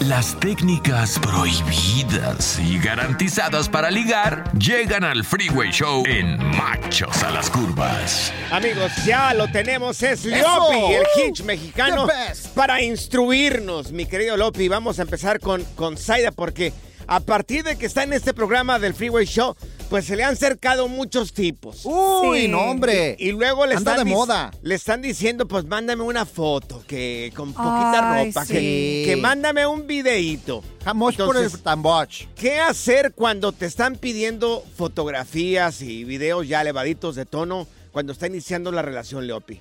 Las 0.00 0.38
técnicas 0.38 1.18
prohibidas 1.18 2.60
y 2.60 2.78
garantizadas 2.78 3.68
para 3.68 3.90
ligar 3.90 4.44
llegan 4.56 5.02
al 5.02 5.24
Freeway 5.24 5.72
Show 5.72 6.04
en 6.06 6.38
Machos 6.56 7.24
a 7.24 7.30
las 7.30 7.50
Curvas. 7.50 8.32
Amigos, 8.52 8.92
ya 9.04 9.34
lo 9.34 9.48
tenemos, 9.48 10.00
es. 10.04 10.24
Lopi, 10.24 10.94
el 10.94 11.02
hitch 11.16 11.42
mexicano, 11.42 12.06
para 12.54 12.80
instruirnos, 12.80 13.90
mi 13.90 14.06
querido 14.06 14.36
Lopi. 14.36 14.68
Vamos 14.68 15.00
a 15.00 15.02
empezar 15.02 15.40
con, 15.40 15.64
con 15.74 15.96
Zaida 15.96 16.30
porque 16.30 16.72
a 17.08 17.18
partir 17.18 17.64
de 17.64 17.76
que 17.76 17.86
está 17.86 18.04
en 18.04 18.12
este 18.12 18.32
programa 18.32 18.78
del 18.78 18.94
Freeway 18.94 19.26
Show, 19.26 19.56
pues 19.88 20.04
se 20.04 20.16
le 20.16 20.24
han 20.24 20.36
cercado 20.36 20.86
muchos 20.88 21.32
tipos. 21.32 21.82
Uy, 21.84 22.42
Sí. 22.42 22.48
no, 22.48 22.60
hombre. 22.70 23.16
Y 23.18 23.32
luego 23.32 23.64
le 23.66 23.74
Anda 23.74 23.92
están, 23.92 24.06
de 24.06 24.12
moda. 24.14 24.50
le 24.62 24.74
están 24.74 25.00
diciendo, 25.02 25.48
pues 25.48 25.64
mándame 25.64 26.02
una 26.02 26.26
foto, 26.26 26.84
que 26.86 27.32
con 27.34 27.52
poquita 27.52 28.12
Ay, 28.14 28.26
ropa, 28.28 28.44
sí. 28.44 28.52
que, 28.52 29.02
que 29.06 29.16
mándame 29.16 29.66
un 29.66 29.86
videíto. 29.86 30.62
Jamás 30.84 31.16
por 31.16 31.36
el 31.36 31.50
tamboch. 31.62 32.26
¿Qué 32.36 32.58
hacer 32.60 33.12
cuando 33.14 33.52
te 33.52 33.66
están 33.66 33.96
pidiendo 33.96 34.62
fotografías 34.76 35.80
y 35.82 36.04
videos 36.04 36.46
ya 36.48 36.60
elevaditos 36.60 37.16
de 37.16 37.24
tono 37.26 37.66
cuando 37.92 38.12
está 38.12 38.26
iniciando 38.26 38.70
la 38.72 38.82
relación, 38.82 39.26
Leopi? 39.26 39.60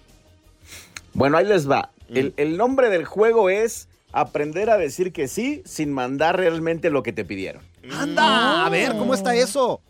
Bueno, 1.14 1.38
ahí 1.38 1.46
les 1.46 1.70
va. 1.70 1.92
Mm. 2.10 2.18
El, 2.18 2.34
el 2.38 2.58
nombre 2.58 2.90
del 2.90 3.06
juego 3.06 3.50
es 3.50 3.88
aprender 4.12 4.70
a 4.70 4.78
decir 4.78 5.12
que 5.12 5.28
sí 5.28 5.62
sin 5.66 5.92
mandar 5.92 6.38
realmente 6.38 6.90
lo 6.90 7.04
que 7.04 7.14
te 7.14 7.24
pidieron. 7.26 7.62
Anda, 7.92 8.66
a 8.66 8.70
ver, 8.70 8.92
¿cómo 8.98 9.14
está 9.14 9.36
eso? 9.36 9.82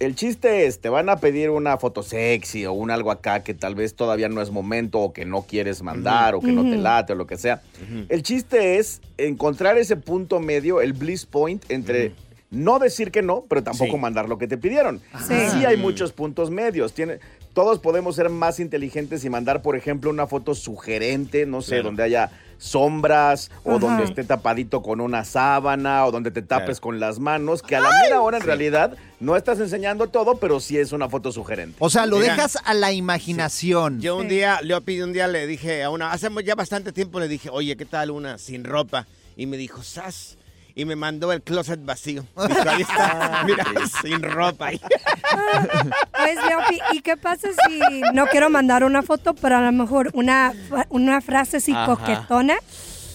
El 0.00 0.16
chiste 0.16 0.66
es, 0.66 0.80
te 0.80 0.88
van 0.88 1.08
a 1.08 1.18
pedir 1.18 1.50
una 1.50 1.78
foto 1.78 2.02
sexy 2.02 2.66
o 2.66 2.72
un 2.72 2.90
algo 2.90 3.12
acá 3.12 3.44
que 3.44 3.54
tal 3.54 3.76
vez 3.76 3.94
todavía 3.94 4.28
no 4.28 4.42
es 4.42 4.50
momento 4.50 4.98
o 4.98 5.12
que 5.12 5.24
no 5.24 5.42
quieres 5.42 5.82
mandar 5.84 6.34
o 6.34 6.40
que 6.40 6.50
no 6.50 6.62
te 6.68 6.76
late 6.76 7.12
o 7.12 7.16
lo 7.16 7.28
que 7.28 7.36
sea. 7.36 7.62
El 8.08 8.24
chiste 8.24 8.78
es 8.78 9.00
encontrar 9.18 9.78
ese 9.78 9.94
punto 9.94 10.40
medio, 10.40 10.80
el 10.80 10.94
bliss 10.94 11.26
point 11.26 11.64
entre 11.70 12.12
no 12.50 12.80
decir 12.80 13.12
que 13.12 13.22
no, 13.22 13.44
pero 13.48 13.62
tampoco 13.62 13.92
Sí. 13.92 13.98
mandar 13.98 14.28
lo 14.28 14.36
que 14.36 14.48
te 14.48 14.58
pidieron. 14.58 15.00
Sí. 15.28 15.34
Sí 15.52 15.64
hay 15.64 15.76
muchos 15.76 16.10
puntos 16.10 16.50
medios. 16.50 16.92
Tiene, 16.92 17.20
todos 17.52 17.78
podemos 17.78 18.16
ser 18.16 18.30
más 18.30 18.58
inteligentes 18.58 19.24
y 19.24 19.30
mandar, 19.30 19.62
por 19.62 19.76
ejemplo, 19.76 20.10
una 20.10 20.26
foto 20.26 20.56
sugerente, 20.56 21.46
no 21.46 21.62
sé, 21.62 21.76
Claro. 21.76 21.84
donde 21.84 22.02
haya 22.02 22.32
sombras 22.58 23.50
o 23.64 23.70
Ajá. 23.72 23.78
donde 23.78 24.04
esté 24.04 24.24
tapadito 24.24 24.82
con 24.82 25.00
una 25.00 25.24
sábana 25.24 26.04
o 26.06 26.10
donde 26.12 26.30
te 26.30 26.42
tapes 26.42 26.64
Claro. 26.78 26.80
con 26.80 27.00
las 27.00 27.18
manos, 27.18 27.62
que 27.62 27.76
a 27.76 27.80
la 27.80 27.90
mera 28.02 28.20
hora 28.20 28.38
en 28.38 28.44
realidad 28.44 28.96
no 29.20 29.36
estás 29.36 29.58
enseñando 29.60 30.08
todo, 30.08 30.36
pero 30.36 30.60
sí 30.60 30.78
es 30.78 30.92
una 30.92 31.08
foto 31.08 31.32
sugerente. 31.32 31.76
O 31.78 31.90
sea, 31.90 32.06
lo 32.06 32.18
Mira. 32.18 32.34
dejas 32.34 32.58
a 32.64 32.74
la 32.74 32.92
imaginación. 32.92 34.00
Yo 34.00 34.16
un 34.16 34.28
día, 34.28 34.60
Leopi, 34.62 35.00
un 35.00 35.12
día 35.12 35.28
le 35.28 35.46
dije 35.46 35.82
a 35.82 35.90
una, 35.90 36.12
hace 36.12 36.28
ya 36.44 36.54
bastante 36.54 36.92
tiempo 36.92 37.20
le 37.20 37.28
dije, 37.28 37.48
oye, 37.50 37.76
¿qué 37.76 37.84
tal 37.84 38.10
una 38.10 38.38
sin 38.38 38.64
ropa? 38.64 39.06
Y 39.36 39.46
me 39.46 39.56
dijo, 39.56 39.82
¡sas! 39.82 40.36
Y 40.76 40.84
me 40.84 40.96
mandó 40.96 41.32
el 41.32 41.40
closet 41.42 41.84
vacío. 41.84 42.24
Dijo, 42.48 42.68
ahí 42.68 42.82
está, 42.82 43.42
mira, 43.46 43.64
sin 44.02 44.22
ropa. 44.22 44.68
ahí. 44.68 44.80
Pues, 46.16 46.36
Leopi, 46.46 46.80
¿y 46.92 47.00
qué 47.02 47.16
pasa 47.16 47.48
si 47.66 48.02
no 48.12 48.26
quiero 48.26 48.48
mandar 48.50 48.84
una 48.84 49.02
foto, 49.02 49.34
pero 49.34 49.56
a 49.56 49.60
lo 49.60 49.72
mejor 49.72 50.10
una, 50.14 50.52
una 50.90 51.20
frase 51.20 51.56
así 51.58 51.72
Ajá. 51.72 51.86
coquetona? 51.86 52.54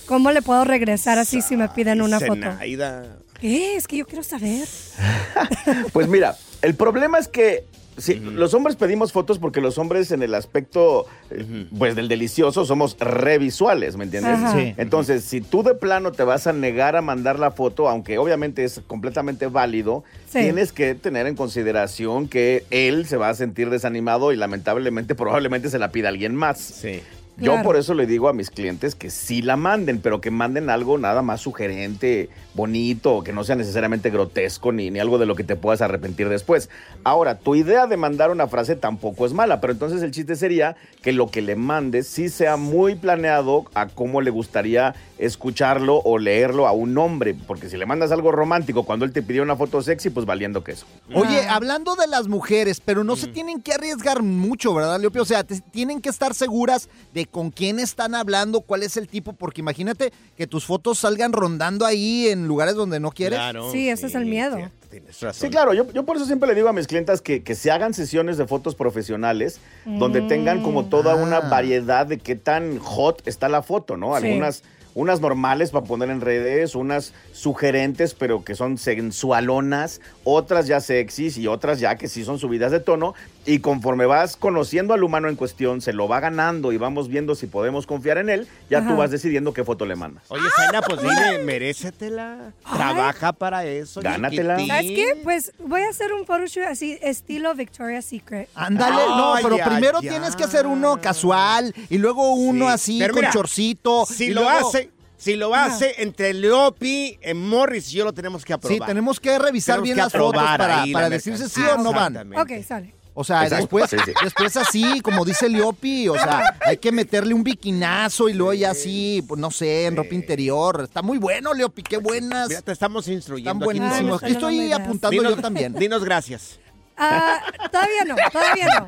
¿Cómo 0.05 0.31
le 0.31 0.41
puedo 0.41 0.63
regresar 0.65 1.17
así 1.17 1.41
si 1.41 1.55
me 1.55 1.69
piden 1.69 2.01
una 2.01 2.19
foto? 2.19 2.33
Zenaida. 2.33 3.17
¿Qué? 3.39 3.75
Es 3.75 3.87
que 3.87 3.97
yo 3.97 4.05
quiero 4.05 4.23
saber. 4.23 4.67
Pues 5.93 6.07
mira, 6.07 6.35
el 6.61 6.75
problema 6.75 7.19
es 7.19 7.27
que 7.27 7.63
sí, 7.99 8.15
los 8.15 8.53
hombres 8.53 8.75
pedimos 8.75 9.11
fotos 9.11 9.39
porque 9.39 9.61
los 9.61 9.77
hombres 9.77 10.11
en 10.11 10.23
el 10.23 10.33
aspecto 10.35 11.05
eh, 11.29 11.67
pues 11.77 11.95
del 11.95 12.07
delicioso 12.07 12.65
somos 12.65 12.97
revisuales, 12.99 13.95
¿me 13.97 14.05
entiendes? 14.05 14.39
Sí. 14.53 14.73
Entonces, 14.77 15.23
si 15.23 15.41
tú 15.41 15.63
de 15.63 15.75
plano 15.75 16.11
te 16.11 16.23
vas 16.23 16.47
a 16.47 16.53
negar 16.53 16.95
a 16.95 17.01
mandar 17.01 17.39
la 17.39 17.51
foto, 17.51 17.87
aunque 17.89 18.17
obviamente 18.17 18.63
es 18.63 18.81
completamente 18.87 19.47
válido, 19.47 20.03
Sí. 20.29 20.39
tienes 20.41 20.71
que 20.71 20.93
tener 20.93 21.25
en 21.25 21.35
consideración 21.35 22.27
que 22.27 22.63
él 22.69 23.07
se 23.07 23.17
va 23.17 23.29
a 23.29 23.33
sentir 23.33 23.69
desanimado 23.71 24.31
y 24.31 24.35
lamentablemente 24.35 25.15
probablemente 25.15 25.69
se 25.69 25.79
la 25.79 25.91
pida 25.91 26.09
alguien 26.09 26.35
más. 26.35 26.59
Sí. 26.59 27.01
Yo 27.39 27.61
por 27.63 27.75
eso 27.77 27.93
le 27.93 28.05
digo 28.05 28.27
a 28.29 28.33
mis 28.33 28.49
clientes 28.49 28.95
que 28.95 29.09
sí 29.09 29.41
la 29.41 29.55
manden, 29.55 29.99
pero 30.01 30.21
que 30.21 30.31
manden 30.31 30.69
algo 30.69 30.97
nada 30.97 31.21
más 31.21 31.41
sugerente, 31.41 32.29
bonito, 32.53 33.23
que 33.23 33.31
no 33.33 33.43
sea 33.43 33.55
necesariamente 33.55 34.09
grotesco 34.09 34.71
ni, 34.71 34.91
ni 34.91 34.99
algo 34.99 35.17
de 35.17 35.25
lo 35.25 35.35
que 35.35 35.43
te 35.43 35.55
puedas 35.55 35.81
arrepentir 35.81 36.27
después. 36.29 36.69
Ahora, 37.03 37.37
tu 37.39 37.55
idea 37.55 37.87
de 37.87 37.97
mandar 37.97 38.31
una 38.31 38.47
frase 38.47 38.75
tampoco 38.75 39.25
es 39.25 39.33
mala, 39.33 39.61
pero 39.61 39.73
entonces 39.73 40.01
el 40.01 40.11
chiste 40.11 40.35
sería 40.35 40.75
que 41.01 41.11
lo 41.13 41.29
que 41.31 41.41
le 41.41 41.55
mandes 41.55 42.07
sí 42.07 42.29
sea 42.29 42.57
muy 42.57 42.95
planeado 42.95 43.65
a 43.73 43.87
cómo 43.87 44.21
le 44.21 44.31
gustaría 44.31 44.95
escucharlo 45.17 45.97
o 46.03 46.17
leerlo 46.17 46.67
a 46.67 46.71
un 46.71 46.97
hombre, 46.97 47.35
porque 47.47 47.69
si 47.69 47.77
le 47.77 47.85
mandas 47.85 48.11
algo 48.11 48.31
romántico 48.31 48.83
cuando 48.83 49.05
él 49.05 49.11
te 49.13 49.21
pidió 49.21 49.43
una 49.43 49.55
foto 49.55 49.81
sexy, 49.81 50.09
pues 50.09 50.25
valiendo 50.25 50.63
queso. 50.63 50.85
Oye, 51.13 51.41
Ah. 51.47 51.55
hablando 51.55 51.95
de 51.95 52.07
las 52.07 52.27
mujeres, 52.27 52.81
pero 52.83 53.03
no 53.03 53.15
se 53.15 53.27
Mm. 53.27 53.33
tienen 53.33 53.61
que 53.61 53.73
arriesgar 53.73 54.21
mucho, 54.23 54.73
¿verdad, 54.73 54.99
Leopi? 54.99 55.19
O 55.19 55.25
sea, 55.25 55.43
te- 55.43 55.61
tienen 55.61 56.01
que 56.01 56.09
estar 56.09 56.33
seguras 56.33 56.89
de 57.13 57.25
con 57.31 57.51
quién 57.51 57.79
están 57.79 58.15
hablando, 58.15 58.61
cuál 58.61 58.83
es 58.83 58.97
el 58.97 59.07
tipo, 59.07 59.33
porque 59.33 59.61
imagínate 59.61 60.11
que 60.37 60.47
tus 60.47 60.65
fotos 60.65 60.99
salgan 60.99 61.31
rondando 61.33 61.85
ahí 61.85 62.27
en 62.27 62.47
lugares 62.47 62.75
donde 62.75 62.99
no 62.99 63.11
quieres. 63.11 63.37
Claro, 63.39 63.71
Sí, 63.71 63.89
ese 63.89 64.07
es 64.07 64.15
el 64.15 64.25
miedo. 64.25 64.55
cierto, 64.57 64.75
Tienes 64.89 65.19
razón. 65.19 65.41
Sí, 65.47 65.51
claro, 65.51 65.73
yo, 65.75 65.91
yo 65.93 66.03
por 66.03 66.15
eso 66.15 66.25
siempre 66.25 66.47
le 66.49 66.55
digo 66.55 66.67
a 66.67 66.73
mis 66.73 66.87
clientas 66.87 67.21
que, 67.21 67.43
que 67.43 67.53
se 67.53 67.69
hagan 67.69 67.93
sesiones 67.93 68.37
de 68.37 68.47
fotos 68.47 68.73
profesionales 68.73 69.59
donde 69.85 70.21
tengan 70.21 70.63
como 70.63 70.85
toda 70.85 71.13
una 71.15 71.37
Ah. 71.37 71.49
variedad 71.49 72.07
de 72.07 72.17
qué 72.17 72.35
tan 72.35 72.79
hot 72.79 73.21
está 73.27 73.49
la 73.49 73.61
foto, 73.61 73.97
¿no? 73.97 74.17
Sí. 74.19 74.25
Algunas, 74.25 74.63
unas 74.95 75.21
normales 75.21 75.69
para 75.69 75.85
poner 75.85 76.09
en 76.09 76.19
redes, 76.21 76.73
unas 76.73 77.13
sugerentes 77.31 78.15
pero 78.15 78.43
que 78.43 78.55
son 78.55 78.79
sensualonas, 79.23 80.01
otras 80.23 80.67
ya 80.67 80.79
sexys 80.81 81.37
y 81.37 81.47
otras 81.47 81.79
ya 81.79 81.95
que 81.95 82.07
sí 82.07 82.23
son 82.23 82.39
subidas 82.39 82.71
de 82.71 82.79
tono. 82.79 83.13
Y 83.45 83.59
conforme 83.59 84.05
vas 84.05 84.35
conociendo 84.35 84.93
al 84.93 85.03
humano 85.03 85.27
en 85.29 85.35
cuestión, 85.35 85.81
se 85.81 85.93
lo 85.93 86.07
va 86.07 86.19
ganando 86.19 86.71
y 86.73 86.77
vamos 86.77 87.07
viendo 87.07 87.33
si 87.35 87.47
podemos 87.47 87.87
confiar 87.87 88.17
en 88.19 88.29
él, 88.29 88.47
ya 88.69 88.85
tú 88.85 88.95
vas 88.95 89.09
decidiendo 89.11 89.53
qué 89.53 89.63
foto 89.63 89.85
le 89.85 89.95
mandas. 89.95 90.23
Oye, 90.27 90.43
Zaina, 90.55 90.81
pues 90.81 91.01
dile, 91.01 91.43
merécetela. 91.45 92.51
Trabaja 92.63 93.33
para 93.33 93.65
eso. 93.65 94.01
Gánatela. 94.01 94.57
chiquitín. 94.57 94.75
¿Sabes 94.75 94.91
qué? 94.91 95.21
Pues 95.23 95.53
voy 95.59 95.81
a 95.81 95.89
hacer 95.89 96.13
un 96.13 96.25
photoshoot 96.25 96.65
así, 96.67 96.97
estilo 97.01 97.55
Victoria's 97.55 98.05
Secret. 98.05 98.49
Ándale, 98.55 98.95
no, 99.07 99.35
pero 99.41 99.57
primero 99.65 99.99
tienes 100.01 100.35
que 100.35 100.43
hacer 100.43 100.67
uno 100.67 100.99
casual 101.01 101.73
y 101.89 101.97
luego 101.97 102.33
uno 102.33 102.67
Sí. 102.67 102.71
así 102.73 102.99
Pero 102.99 103.13
con 103.13 103.21
mira, 103.21 103.31
chorcito. 103.33 104.05
Si 104.05 104.25
y 104.25 104.29
lo 104.31 104.41
luego- 104.43 104.67
hace, 104.67 104.91
si 105.17 105.35
lo 105.35 105.55
hace 105.55 105.95
entre 106.03 106.33
Leopi, 106.33 107.17
eh, 107.21 107.33
Morris 107.33 107.91
y 107.93 107.97
yo 107.97 108.05
lo 108.05 108.13
tenemos 108.13 108.43
que 108.45 108.53
aprobar. 108.53 108.77
Sí, 108.79 108.85
tenemos 108.85 109.19
que 109.19 109.39
revisar 109.39 109.75
Tenemos 109.81 109.83
bien 109.83 109.95
que 109.95 110.01
las 110.03 110.11
fotos 110.11 110.27
aprobar 110.27 110.57
para, 110.59 110.83
para 110.91 111.05
la 111.05 111.09
decir 111.09 111.37
si 111.37 111.49
sí 111.49 111.61
o 111.61 111.77
no 111.81 111.93
van. 111.93 112.33
Ok, 112.37 112.51
sale. 112.67 112.93
O 113.13 113.23
sea, 113.23 113.43
Exacto. 113.43 113.63
después, 113.63 113.89
Sí, 113.89 113.97
sí. 114.05 114.11
después 114.23 114.55
así, 114.55 115.01
como 115.01 115.25
dice 115.25 115.49
Liopi, 115.49 116.07
o 116.07 116.13
sea, 116.13 116.55
hay 116.65 116.77
que 116.77 116.91
meterle 116.91 117.33
un 117.33 117.43
biquinazo 117.43 118.29
y 118.29 118.33
luego 118.33 118.53
ya 118.53 118.71
así, 118.71 119.23
pues 119.27 119.41
no 119.41 119.51
sé, 119.51 119.87
en 119.87 119.97
ropa 119.97 120.13
interior. 120.15 120.81
Está 120.83 121.01
muy 121.01 121.17
bueno, 121.17 121.53
Liopi, 121.53 121.83
qué 121.83 121.97
buenas. 121.97 122.47
Mira, 122.47 122.61
te 122.61 122.71
estamos 122.71 123.07
instruyendo. 123.09 123.51
Están 123.51 123.59
buenísimos. 123.65 124.23
Ay, 124.23 124.31
estoy 124.33 124.71
apuntando 124.71 125.09
Dinos, 125.09 125.35
yo 125.35 125.41
también. 125.41 125.73
Dinos 125.73 126.03
gracias. 126.05 126.59
Ah, 126.95 127.41
todavía 127.71 128.03
no, 128.07 128.15
todavía 128.31 128.65
no. 128.79 128.87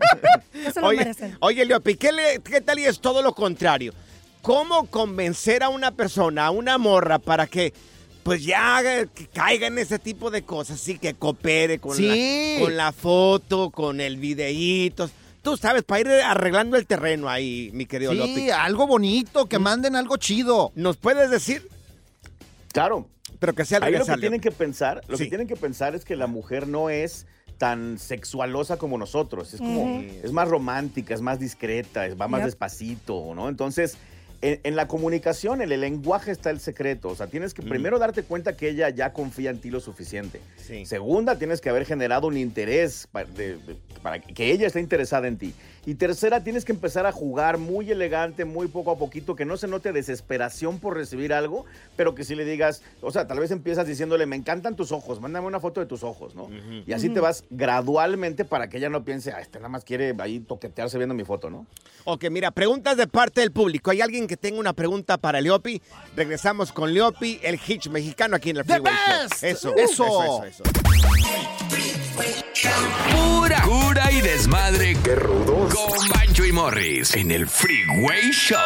Eso 0.67 0.81
lo 0.81 0.87
Oye, 0.87 0.97
merecen. 0.99 1.37
oye 1.39 1.65
Leopi, 1.65 1.95
¿qué, 1.95 2.11
le- 2.11 2.39
¿qué 2.43 2.59
tal 2.61 2.79
y 2.79 2.85
es 2.85 2.99
todo 2.99 3.21
lo 3.21 3.33
contrario? 3.33 3.93
¿Cómo 4.41 4.85
convencer 4.87 5.63
a 5.63 5.69
una 5.69 5.91
persona, 5.91 6.47
a 6.47 6.51
una 6.51 6.77
morra, 6.77 7.19
para 7.19 7.47
que 7.47 7.73
pues 8.23 8.43
ya 8.43 8.81
que 9.15 9.27
caiga 9.27 9.67
en 9.67 9.77
ese 9.77 9.99
tipo 9.99 10.29
de 10.31 10.43
cosas, 10.43 10.79
sí, 10.79 10.97
que 10.97 11.13
coopere 11.13 11.79
con, 11.79 11.95
Sí. 11.95 12.55
la, 12.59 12.63
con 12.65 12.77
la 12.77 12.91
foto, 12.91 13.69
con 13.71 13.99
el 14.01 14.17
videíto? 14.17 15.09
Tú 15.41 15.57
sabes, 15.57 15.83
para 15.83 16.01
ir 16.01 16.07
arreglando 16.23 16.77
el 16.77 16.85
terreno 16.85 17.27
ahí, 17.29 17.71
mi 17.73 17.85
querido. 17.87 18.11
Sí, 18.13 18.51
algo 18.51 18.85
bonito, 18.85 19.47
que 19.47 19.57
manden 19.57 19.95
algo 19.95 20.17
chido. 20.17 20.71
¿Nos 20.75 20.97
puedes 20.97 21.31
decir? 21.31 21.67
Claro. 22.71 23.07
Pero 23.39 23.53
que 23.53 23.65
sea 23.65 23.79
Ahí 23.81 23.93
lo 23.93 24.05
que 24.05 24.17
tienen 24.17 24.39
que 24.39 24.51
pensar, 24.51 25.01
lo 25.07 25.17
Sí. 25.17 25.23
que 25.23 25.29
tienen 25.29 25.47
que 25.47 25.55
pensar 25.55 25.95
es 25.95 26.05
que 26.05 26.15
la 26.15 26.27
mujer 26.27 26.67
no 26.67 26.89
es 26.91 27.25
tan 27.57 27.97
sexualosa 27.97 28.77
como 28.77 28.97
nosotros, 28.97 29.53
es 29.53 29.59
como 29.59 30.01
es 30.01 30.31
más 30.31 30.47
romántica, 30.47 31.13
es 31.15 31.21
más 31.21 31.39
discreta, 31.39 32.05
es- 32.05 32.19
va 32.19 32.27
más 32.27 32.39
Yep. 32.41 32.45
despacito, 32.45 33.33
¿no? 33.35 33.49
Entonces, 33.49 33.97
en, 34.41 34.59
en 34.63 34.75
la 34.75 34.87
comunicación, 34.87 35.61
en 35.61 35.71
el 35.71 35.81
lenguaje 35.81 36.31
está 36.31 36.49
el 36.49 36.59
secreto, 36.59 37.09
o 37.09 37.15
sea, 37.15 37.27
tienes 37.27 37.53
que 37.53 37.61
primero 37.61 37.99
darte 37.99 38.23
cuenta 38.23 38.55
que 38.57 38.69
ella 38.69 38.89
ya 38.89 39.13
confía 39.13 39.49
en 39.49 39.59
ti 39.59 39.69
lo 39.69 39.79
suficiente. 39.79 40.41
Sí. 40.57 40.85
Segunda, 40.85 41.37
tienes 41.37 41.61
que 41.61 41.69
haber 41.69 41.85
generado 41.85 42.27
un 42.27 42.37
interés 42.37 43.07
pa- 43.11 43.23
de- 43.25 43.57
de- 43.57 43.75
para 44.01 44.19
que 44.19 44.51
ella 44.51 44.67
esté 44.67 44.79
interesada 44.79 45.27
en 45.27 45.37
ti. 45.37 45.53
Y 45.85 45.95
tercera, 45.95 46.43
tienes 46.43 46.63
que 46.65 46.71
empezar 46.71 47.05
a 47.07 47.11
jugar 47.11 47.57
muy 47.57 47.89
elegante, 47.91 48.45
muy 48.45 48.67
poco 48.67 48.91
a 48.91 48.97
poquito, 48.97 49.35
que 49.35 49.45
no 49.45 49.57
se 49.57 49.67
note 49.67 49.91
desesperación 49.91 50.79
por 50.79 50.95
recibir 50.95 51.33
algo, 51.33 51.65
pero 51.95 52.13
que 52.13 52.23
si 52.23 52.35
le 52.35 52.45
digas, 52.45 52.83
o 53.01 53.11
sea, 53.11 53.25
tal 53.27 53.39
vez 53.39 53.49
empiezas 53.51 53.87
diciéndole, 53.87 54.25
me 54.27 54.35
encantan 54.35 54.75
tus 54.75 54.91
ojos, 54.91 55.19
mándame 55.19 55.47
una 55.47 55.59
foto 55.59 55.79
de 55.79 55.87
tus 55.87 56.03
ojos, 56.03 56.35
¿no? 56.35 56.49
Y 56.85 56.93
así 56.93 57.09
te 57.09 57.19
vas 57.19 57.43
gradualmente 57.49 58.45
para 58.45 58.69
que 58.69 58.77
ella 58.77 58.89
no 58.89 59.03
piense, 59.03 59.31
ah, 59.31 59.41
este 59.41 59.57
nada 59.59 59.69
más 59.69 59.83
quiere 59.83 60.13
ahí 60.19 60.39
toquetearse 60.39 60.97
viendo 60.97 61.15
mi 61.15 61.23
foto, 61.23 61.49
¿no? 61.49 61.65
Ok, 62.05 62.25
mira, 62.29 62.51
preguntas 62.51 62.97
de 62.97 63.07
parte 63.07 63.41
del 63.41 63.51
público. 63.51 63.89
¿Hay 63.91 64.01
alguien 64.01 64.27
que 64.31 64.37
tenga 64.37 64.61
una 64.61 64.71
pregunta 64.71 65.17
para 65.17 65.41
Leopi? 65.41 65.81
Regresamos 66.15 66.71
con 66.71 66.93
Leopi, 66.93 67.41
el 67.43 67.59
hitch 67.67 67.89
mexicano 67.89 68.37
aquí 68.37 68.51
en 68.51 68.57
el 68.59 68.63
Freeway 68.63 68.93
Show. 68.93 69.27
best. 69.29 69.43
Eso, 69.43 69.75
Eso. 69.75 70.05
eso, 70.05 70.43
eso, 70.45 70.63
eso. 70.63 70.63
Pura 73.11 73.61
cura 73.63 74.09
y 74.09 74.21
desmadre. 74.21 74.95
¡Qué 75.03 75.15
rudos! 75.15 75.73
Con 75.73 76.07
Bancho 76.07 76.45
y 76.45 76.53
Morris 76.53 77.13
en 77.15 77.31
el 77.31 77.45
Freeway 77.45 78.31
Show. 78.31 78.57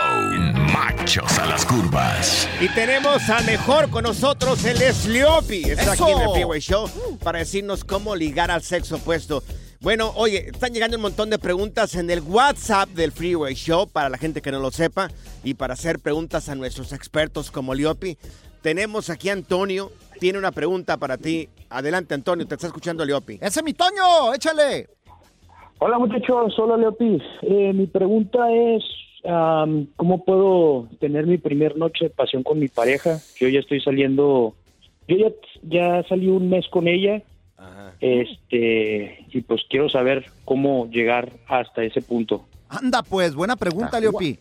Machos 0.71 1.39
a 1.39 1.47
las 1.47 1.65
curvas. 1.65 2.47
Y 2.61 2.67
tenemos 2.69 3.27
a 3.27 3.41
mejor 3.41 3.89
con 3.89 4.03
nosotros, 4.03 4.63
él 4.65 4.79
es 4.83 5.07
Leopi. 5.07 5.63
Está 5.71 5.93
Eso. 5.95 6.03
aquí 6.03 6.11
en 6.13 6.21
el 6.21 6.29
Freeway 6.29 6.59
Show 6.61 6.87
para 7.23 7.39
decirnos 7.39 7.83
cómo 7.83 8.15
ligar 8.15 8.51
al 8.51 8.61
sexo 8.61 8.97
opuesto. 8.97 9.43
Bueno, 9.85 10.13
oye, 10.15 10.47
están 10.47 10.73
llegando 10.73 10.97
un 10.97 11.03
montón 11.03 11.29
de 11.29 11.37
preguntas 11.37 11.93
en 11.93 12.09
el 12.09 12.19
WhatsApp 12.21 12.89
del 12.89 13.11
Freeway 13.11 13.53
Show 13.53 13.87
para 13.87 14.09
la 14.09 14.17
gente 14.17 14.41
que 14.41 14.51
no 14.51 14.57
lo 14.57 14.71
sepa 14.71 15.09
y 15.43 15.53
para 15.53 15.73
hacer 15.73 15.99
preguntas 15.99 16.49
a 16.49 16.55
nuestros 16.55 16.91
expertos 16.91 17.51
como 17.51 17.75
Leopi. 17.75 18.17
Tenemos 18.63 19.11
aquí 19.11 19.29
a 19.29 19.33
Antonio, 19.33 19.91
tiene 20.19 20.39
una 20.39 20.51
pregunta 20.51 20.97
para 20.97 21.19
ti. 21.19 21.49
Adelante, 21.69 22.15
Antonio, 22.15 22.47
te 22.47 22.55
está 22.55 22.65
escuchando 22.65 23.05
Leopi. 23.05 23.35
Ese 23.35 23.59
es 23.59 23.63
mi 23.63 23.73
Toño, 23.73 24.33
échale. 24.33 24.89
Hola 25.77 25.99
muchachos, 25.99 26.57
hola 26.57 26.77
Leopi. 26.77 27.21
Eh, 27.43 27.71
mi 27.73 27.85
pregunta 27.85 28.51
es, 28.51 28.83
am, 29.23 29.85
¿cómo 29.97 30.25
puedo 30.25 30.89
tener 30.99 31.27
mi 31.27 31.37
primer 31.37 31.77
noche 31.77 32.05
de 32.05 32.09
pasión 32.09 32.41
con 32.41 32.57
mi 32.57 32.69
pareja? 32.69 33.19
Yo 33.39 33.49
ya 33.49 33.59
estoy 33.59 33.81
saliendo, 33.81 34.55
yo 35.07 35.15
ya, 35.15 35.29
ya 35.61 36.03
salí 36.09 36.27
un 36.27 36.49
mes 36.49 36.67
con 36.71 36.87
ella, 36.87 37.21
este, 37.99 39.25
y 39.31 39.41
pues 39.41 39.61
quiero 39.69 39.89
saber 39.89 40.25
cómo 40.45 40.89
llegar 40.89 41.31
hasta 41.47 41.83
ese 41.83 42.01
punto. 42.01 42.45
Anda 42.69 43.03
pues, 43.03 43.35
buena 43.35 43.55
pregunta, 43.55 43.91
Ah, 43.97 43.99
Leopi. 43.99 44.37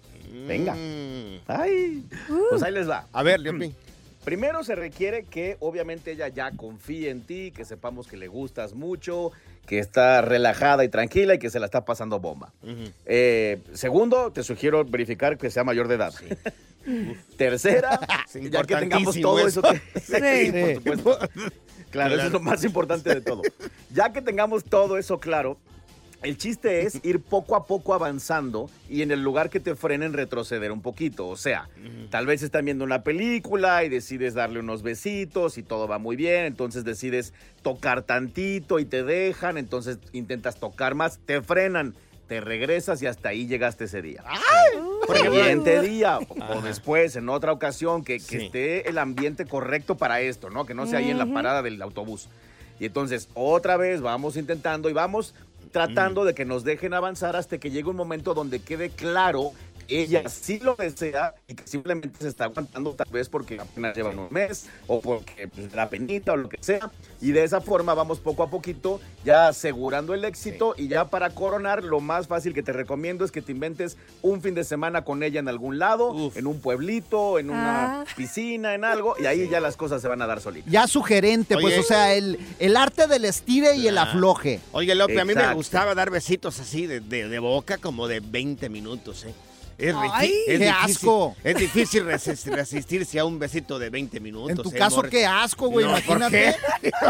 Venga. 0.46 0.74
Mm. 0.74 1.38
Ay, 1.46 2.02
pues 2.50 2.62
ahí 2.62 2.72
les 2.72 2.88
va. 2.88 3.06
A 3.12 3.22
ver, 3.22 3.40
Leopi. 3.40 3.72
Primero 4.24 4.64
se 4.64 4.74
requiere 4.74 5.24
que 5.24 5.58
obviamente 5.60 6.12
ella 6.12 6.28
ya 6.28 6.50
confíe 6.52 7.10
en 7.10 7.20
ti, 7.22 7.50
que 7.54 7.66
sepamos 7.66 8.06
que 8.08 8.16
le 8.16 8.26
gustas 8.26 8.72
mucho, 8.72 9.32
que 9.66 9.78
está 9.78 10.22
relajada 10.22 10.82
y 10.82 10.88
tranquila 10.88 11.34
y 11.34 11.38
que 11.38 11.50
se 11.50 11.60
la 11.60 11.66
está 11.66 11.84
pasando 11.84 12.18
bomba. 12.20 12.50
Eh, 13.04 13.60
segundo, 13.74 14.30
te 14.32 14.42
sugiero 14.42 14.82
verificar 14.86 15.36
que 15.36 15.50
sea 15.50 15.62
mayor 15.62 15.88
de 15.88 15.96
edad. 15.96 16.14
Tercera, 17.36 18.00
ya 18.50 18.62
que 18.64 18.76
tengamos 18.76 19.20
todo 19.20 19.46
eso. 19.46 19.60
eso. 19.60 19.80
que- 19.92 20.00
Sí. 20.00 20.74
Sí, 20.74 20.80
por 20.80 20.96
supuesto. 20.96 21.28
Claro, 21.94 22.16
eso 22.16 22.26
es 22.26 22.32
lo 22.32 22.40
más 22.40 22.64
importante 22.64 23.14
de 23.14 23.20
todo. 23.20 23.42
Ya 23.94 24.12
que 24.12 24.20
tengamos 24.20 24.64
todo 24.64 24.98
eso 24.98 25.20
claro, 25.20 25.56
el 26.24 26.36
chiste 26.36 26.82
es 26.82 26.98
ir 27.04 27.20
poco 27.20 27.54
a 27.54 27.64
poco 27.64 27.94
avanzando 27.94 28.68
y 28.90 29.02
en 29.02 29.12
el 29.12 29.22
lugar 29.22 29.50
que 29.50 29.60
te 29.60 29.76
frenen 29.76 30.12
retroceder 30.12 30.72
un 30.72 30.82
poquito. 30.82 31.28
O 31.28 31.36
sea, 31.36 31.68
tal 32.10 32.26
vez 32.26 32.42
están 32.42 32.64
viendo 32.64 32.82
una 32.82 33.04
película 33.04 33.84
y 33.84 33.88
decides 33.88 34.34
darle 34.34 34.58
unos 34.58 34.82
besitos 34.82 35.58
y 35.58 35.62
todo 35.62 35.86
va 35.86 35.98
muy 35.98 36.16
bien, 36.16 36.46
entonces 36.46 36.82
decides 36.82 37.32
tocar 37.62 38.02
tantito 38.02 38.80
y 38.80 38.84
te 38.84 39.04
dejan, 39.04 39.56
entonces 39.56 39.98
intentas 40.10 40.58
tocar 40.58 40.96
más, 40.96 41.20
te 41.24 41.40
frenan, 41.40 41.94
te 42.28 42.40
regresas 42.40 43.02
y 43.02 43.06
hasta 43.06 43.30
ahí 43.30 43.46
llegaste 43.46 43.84
ese 43.84 44.00
día. 44.02 44.24
Siguiente 45.22 45.80
día 45.82 46.18
o, 46.18 46.56
o 46.58 46.62
después, 46.62 47.16
en 47.16 47.28
otra 47.28 47.52
ocasión, 47.52 48.02
que, 48.04 48.18
que 48.18 48.38
Sí. 48.38 48.46
esté 48.46 48.88
el 48.88 48.98
ambiente 48.98 49.44
correcto 49.44 49.96
para 49.96 50.20
esto, 50.20 50.50
¿no? 50.50 50.64
Que 50.66 50.74
no 50.74 50.86
sea 50.86 51.00
ahí 51.00 51.10
en 51.10 51.18
la 51.18 51.26
parada 51.26 51.62
del 51.62 51.80
autobús. 51.82 52.28
Y 52.80 52.86
entonces, 52.86 53.28
otra 53.34 53.76
vez 53.76 54.00
vamos 54.00 54.36
intentando 54.36 54.88
y 54.90 54.92
vamos 54.92 55.34
tratando 55.72 56.24
de 56.24 56.34
que 56.34 56.44
nos 56.44 56.64
dejen 56.64 56.94
avanzar 56.94 57.36
hasta 57.36 57.58
que 57.58 57.70
llegue 57.70 57.88
un 57.90 57.96
momento 57.96 58.32
donde 58.32 58.60
quede 58.60 58.90
claro 58.90 59.52
ella 59.88 60.28
sí 60.28 60.58
lo 60.60 60.74
desea 60.76 61.34
y 61.48 61.54
que 61.54 61.66
simplemente 61.66 62.18
se 62.20 62.28
está 62.28 62.44
aguantando 62.44 62.92
tal 62.94 63.08
vez 63.10 63.28
porque 63.28 63.60
apenas 63.60 63.96
llevan 63.96 64.18
un 64.18 64.28
mes 64.30 64.66
o 64.86 65.00
porque 65.00 65.48
pues, 65.48 65.70
le 65.70 65.76
da 65.76 65.88
penita 65.88 66.32
o 66.32 66.36
lo 66.36 66.48
que 66.48 66.58
sea. 66.60 66.90
Y 67.20 67.32
de 67.32 67.44
esa 67.44 67.60
forma 67.60 67.94
vamos 67.94 68.18
poco 68.20 68.42
a 68.42 68.50
poquito 68.50 69.00
ya 69.24 69.48
asegurando 69.48 70.14
el 70.14 70.24
éxito 70.24 70.74
y 70.76 70.88
ya 70.88 71.06
para 71.06 71.30
coronar 71.30 71.82
lo 71.84 72.00
más 72.00 72.26
fácil 72.26 72.54
que 72.54 72.62
te 72.62 72.72
recomiendo 72.72 73.24
es 73.24 73.30
que 73.30 73.42
te 73.42 73.52
inventes 73.52 73.96
un 74.22 74.42
fin 74.42 74.54
de 74.54 74.64
semana 74.64 75.04
con 75.04 75.22
ella 75.22 75.40
en 75.40 75.48
algún 75.48 75.78
lado, 75.78 76.12
Uf. 76.12 76.36
en 76.36 76.46
un 76.46 76.60
pueblito, 76.60 77.38
en 77.38 77.50
una 77.50 78.00
Ah. 78.02 78.04
piscina, 78.16 78.74
en 78.74 78.84
algo 78.84 79.14
y 79.18 79.26
ahí 79.26 79.48
ya 79.48 79.60
las 79.60 79.76
cosas 79.76 80.00
se 80.02 80.08
van 80.08 80.20
a 80.22 80.26
dar 80.26 80.40
solitas. 80.40 80.70
Ya 80.70 80.86
sugerente, 80.86 81.54
pues, 81.54 81.66
Oye. 81.74 81.78
o 81.80 81.82
sea, 81.82 82.14
el, 82.14 82.38
el 82.58 82.76
arte 82.76 83.06
del 83.06 83.24
estire 83.24 83.76
y 83.76 83.88
el 83.88 83.98
afloje. 83.98 84.60
Oye, 84.72 84.94
Leopi, 84.94 85.18
a 85.18 85.24
mí 85.24 85.28
me 85.34 85.40
Exacto. 85.40 85.56
gustaba 85.56 85.94
dar 85.94 86.10
besitos 86.10 86.60
así 86.60 86.86
de, 86.86 87.00
de- 87.00 87.28
de 87.28 87.38
boca 87.38 87.78
como 87.78 88.06
de 88.08 88.20
20 88.20 88.68
minutos, 88.68 89.24
¿eh? 89.24 89.34
Es, 89.76 89.94
Ay, 90.12 90.32
es 90.46 90.58
qué 90.58 90.64
difícil, 90.66 90.68
asco. 90.98 91.36
Es 91.42 91.56
difícil 91.56 92.04
resist- 92.06 92.44
resistirse 92.46 93.18
a 93.18 93.24
un 93.24 93.38
besito 93.38 93.78
de 93.78 93.90
20 93.90 94.20
minutos. 94.20 94.50
En 94.50 94.56
tu 94.62 94.68
¿eh, 94.70 94.78
caso, 94.78 94.96
Morris? 94.96 95.10
qué 95.10 95.26
asco, 95.26 95.68
güey, 95.68 95.84
No, 95.86 95.92
¿por 95.92 96.16
imagínate. 96.16 96.56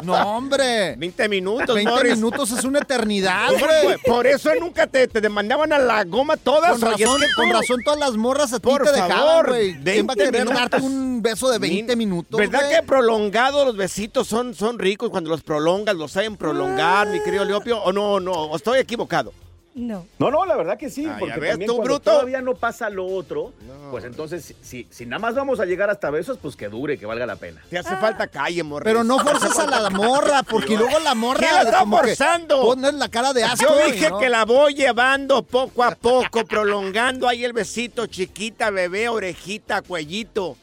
No, 0.02 0.14
hombre. 0.36 0.96
20 0.96 1.28
minutos, 1.28 1.74
20 1.74 1.90
Morris. 1.92 2.14
minutos 2.16 2.50
es 2.52 2.64
una 2.64 2.78
eternidad, 2.80 3.48
güey. 3.58 3.98
por 4.06 4.26
eso 4.26 4.50
nunca 4.60 4.86
te, 4.86 5.06
te 5.08 5.20
demandaban 5.20 5.72
a 5.72 5.78
la 5.78 6.04
goma 6.04 6.36
todas. 6.36 6.78
Con 6.78 6.92
es 6.94 7.00
razón, 7.00 7.20
que 7.20 7.26
con 7.36 7.50
razón 7.50 7.80
todas 7.84 7.98
las 8.00 8.16
morras 8.16 8.52
a 8.52 8.58
ti 8.58 8.62
Por 8.68 8.82
te 8.84 8.92
dejaban, 8.92 9.46
güey. 9.46 9.72
¿Quién 9.82 10.06
va 10.06 10.12
a 10.12 10.16
20 10.16 10.24
querer 10.24 10.46
darte 10.48 10.76
un 10.78 11.22
beso 11.22 11.50
de 11.50 11.58
20 11.58 11.96
Min- 11.96 12.08
minutos, 12.08 12.38
¿Verdad 12.38 12.68
que 12.70 12.82
prolongados 12.82 13.66
los 13.66 13.76
besitos 13.76 14.26
son, 14.26 14.54
son 14.54 14.78
ricos 14.78 15.10
cuando 15.10 15.30
los 15.30 15.42
prolongas, 15.42 15.94
los 15.94 16.12
saben 16.12 16.36
prolongar, 16.36 17.08
mi 17.08 17.20
querido 17.20 17.44
Leopio? 17.44 17.82
¿O 17.82 17.92
no, 17.92 18.20
no? 18.20 18.32
¿O 18.32 18.56
estoy 18.56 18.78
equivocado? 18.78 19.32
No. 19.74 20.06
No, 20.20 20.30
no, 20.30 20.46
la 20.46 20.56
verdad 20.56 20.78
que 20.78 20.88
sí, 20.88 21.04
Ah, 21.04 21.16
porque 21.18 21.40
ves, 21.40 21.50
también 21.50 21.68
tú, 21.68 21.76
cuando 21.76 21.94
bruto. 21.94 22.10
todavía 22.12 22.40
no 22.40 22.54
pasa 22.54 22.88
lo 22.90 23.06
otro, 23.06 23.52
pues 23.90 24.04
entonces, 24.04 24.54
si, 24.62 24.86
si, 24.88 25.04
nada 25.04 25.18
más 25.18 25.34
vamos 25.34 25.58
a 25.58 25.64
llegar 25.64 25.90
hasta 25.90 26.10
besos, 26.10 26.38
pues 26.40 26.54
que 26.54 26.68
dure, 26.68 26.96
que 26.96 27.06
valga 27.06 27.26
la 27.26 27.34
pena. 27.34 27.60
Te 27.68 27.78
hace 27.78 27.96
falta 27.96 28.28
calle, 28.28 28.62
morra. 28.62 28.84
Pero 28.84 29.02
no 29.02 29.18
forces 29.18 29.58
a 29.58 29.66
la 29.80 29.90
morra, 29.90 30.44
porque 30.44 30.76
luego 30.76 31.00
la 31.00 31.16
morra. 31.16 31.40
¿Quién 31.40 31.54
la 31.54 31.62
está 31.62 31.84
forzando? 31.84 32.62
Pones 32.62 32.94
la 32.94 33.08
cara 33.08 33.32
de 33.32 33.42
asco. 33.42 33.66
Yo 33.66 33.90
dije 33.90 34.10
no. 34.10 34.18
que 34.20 34.28
la 34.28 34.44
voy 34.44 34.74
llevando 34.74 35.42
poco 35.42 35.82
a 35.82 35.96
poco, 35.96 36.44
prolongando 36.44 37.26
ahí 37.26 37.44
el 37.44 37.52
besito, 37.52 38.06
chiquita, 38.06 38.70
bebé, 38.70 39.08
orejita, 39.08 39.82
cuellito. 39.82 40.56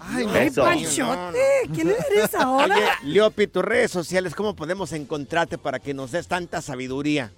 Ay, 0.00 0.24
no. 0.24 0.34
Eso. 0.34 0.62
Panchote, 0.62 1.38
¿quién 1.74 1.88
eres 2.10 2.34
ahora? 2.34 2.74
Oye, 2.74 2.86
Leopi, 3.02 3.48
tus 3.48 3.64
redes 3.64 3.90
sociales, 3.90 4.34
¿cómo 4.34 4.54
podemos 4.56 4.92
encontrarte 4.92 5.58
para 5.58 5.78
que 5.78 5.92
nos 5.92 6.12
des 6.12 6.26
tanta 6.26 6.62
sabiduría? 6.62 7.32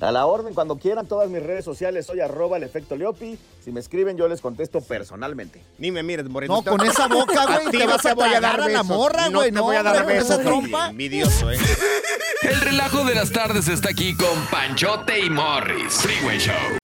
A 0.00 0.10
la 0.10 0.26
orden, 0.26 0.54
cuando 0.54 0.76
quieran, 0.76 1.06
todas 1.06 1.30
mis 1.30 1.42
redes 1.42 1.64
sociales, 1.64 2.04
soy 2.06 2.20
arroba 2.20 2.56
el 2.56 2.62
efecto 2.64 2.96
Leopi. 2.96 3.38
Si 3.64 3.72
me 3.72 3.80
escriben, 3.80 4.16
yo 4.16 4.28
les 4.28 4.40
contesto 4.40 4.80
personalmente. 4.80 5.62
Ni 5.78 5.90
me 5.90 6.02
mires, 6.02 6.28
Moreno. 6.28 6.56
No, 6.56 6.62
con 6.62 6.84
esa 6.86 7.06
boca, 7.06 7.46
güey, 7.46 7.70
te 7.70 7.86
vas 7.86 8.04
a 8.04 8.14
voy 8.14 8.34
a 8.34 8.40
dar 8.40 8.60
a 8.60 8.68
la 8.68 8.82
morra, 8.82 9.28
güey, 9.28 9.50
No 9.50 9.58
te 9.58 9.62
voy 9.62 9.76
a 9.76 9.82
dar 9.82 10.04
besos. 10.04 10.30
esa 10.30 10.42
trompa. 10.42 10.88
Envidioso, 10.90 11.50
¿eh? 11.50 11.58
El 12.42 12.60
relajo 12.60 13.04
de 13.04 13.14
las 13.14 13.30
tardes 13.32 13.68
está 13.68 13.90
aquí 13.90 14.14
con 14.16 14.46
Panchote 14.50 15.20
y 15.20 15.30
Morris. 15.30 15.94
Freeway 15.94 16.38
Show. 16.38 16.83